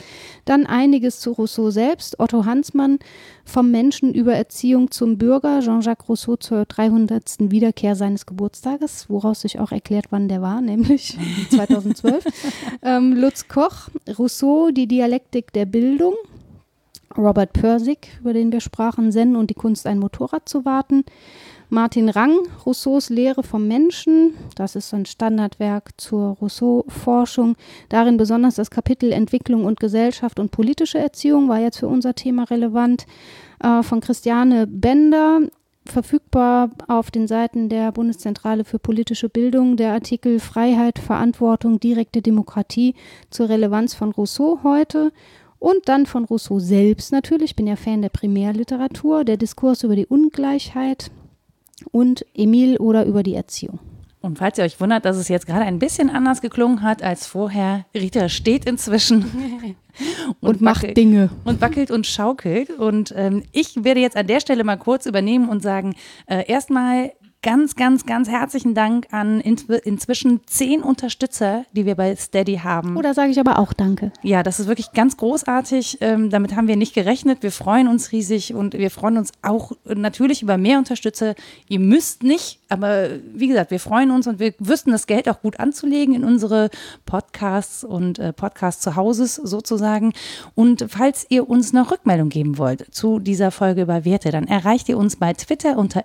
[0.45, 2.19] Dann einiges zu Rousseau selbst.
[2.19, 2.99] Otto Hansmann
[3.45, 5.61] vom Menschen über Erziehung zum Bürger.
[5.61, 7.51] Jean-Jacques Rousseau zur 300.
[7.51, 11.17] Wiederkehr seines Geburtstages, woraus sich auch erklärt, wann der war, nämlich
[11.51, 12.25] 2012.
[12.83, 16.15] ähm, Lutz Koch, Rousseau, die Dialektik der Bildung.
[17.17, 21.05] Robert Persig, über den wir sprachen, Zen und die Kunst, ein Motorrad zu warten.
[21.69, 27.57] Martin Rang, Rousseaus Lehre vom Menschen, das ist ein Standardwerk zur Rousseau-Forschung.
[27.89, 32.45] Darin besonders das Kapitel Entwicklung und Gesellschaft und politische Erziehung war jetzt für unser Thema
[32.45, 33.07] relevant.
[33.61, 35.41] Äh, von Christiane Bender,
[35.85, 42.95] verfügbar auf den Seiten der Bundeszentrale für politische Bildung, der Artikel Freiheit, Verantwortung, direkte Demokratie
[43.31, 45.13] zur Relevanz von Rousseau heute.
[45.59, 49.97] Und dann von Rousseau selbst natürlich, ich bin ja Fan der Primärliteratur, der Diskurs über
[49.97, 51.11] die Ungleichheit
[51.93, 53.79] und Emil oder über die Erziehung.
[54.23, 57.27] Und falls ihr euch wundert, dass es jetzt gerade ein bisschen anders geklungen hat als
[57.27, 59.25] vorher, Rita steht inzwischen
[60.41, 61.31] Und, macht wackelt- Dinge.
[61.45, 62.71] und wackelt und schaukelt.
[62.71, 65.95] Und ähm, ich werde jetzt an der Stelle mal kurz übernehmen und sagen,
[66.27, 67.13] äh, erstmal
[67.47, 72.97] ganz, ganz, ganz herzlichen Dank an inzw inzwischen zehn Unterstützer, die wir bei Steady haben.
[72.97, 74.11] Oder sage ich aber auch Danke.
[74.23, 75.99] Ja, das ist wirklich ganz großartig.
[76.01, 77.45] Ähm, damit haben wir nicht gerechnet.
[77.45, 81.37] Wir freuen uns riesig und wir freuen uns auch natürlich über mehr Unterstützer.
[81.69, 85.41] Ihr müsst nicht, aber wie gesagt, wir freuen uns und wir wüssten das Geld auch
[85.41, 86.69] gut anzulegen in unsere
[87.05, 90.15] Podcasts und äh, Podcasts zu Hause sozusagen.
[90.57, 94.89] Und falls ihr uns noch Rückmeldung geben wollt zu dieser Folge über Werte, dann erreicht
[94.89, 96.05] ihr uns bei Twitter unter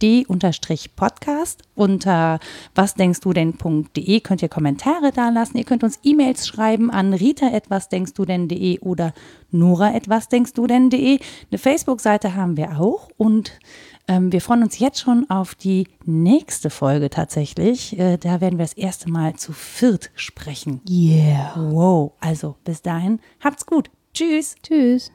[0.00, 2.38] wddd-podcast unter
[2.74, 5.58] wasdenkstudenn.de könnt ihr Kommentare da lassen.
[5.58, 9.12] Ihr könnt uns E-Mails schreiben an rita.wasdenkstudenn.de oder
[9.50, 11.18] nora.wasdenkstudenn.de.
[11.50, 13.58] Eine Facebook-Seite haben wir auch und
[14.06, 17.98] ähm, wir freuen uns jetzt schon auf die nächste Folge tatsächlich.
[17.98, 20.80] Äh, da werden wir das erste Mal zu viert sprechen.
[20.88, 21.54] Yeah.
[21.56, 23.90] Wow, also bis dahin, habt's gut.
[24.12, 24.54] Tschüss.
[24.62, 25.10] Tschüss.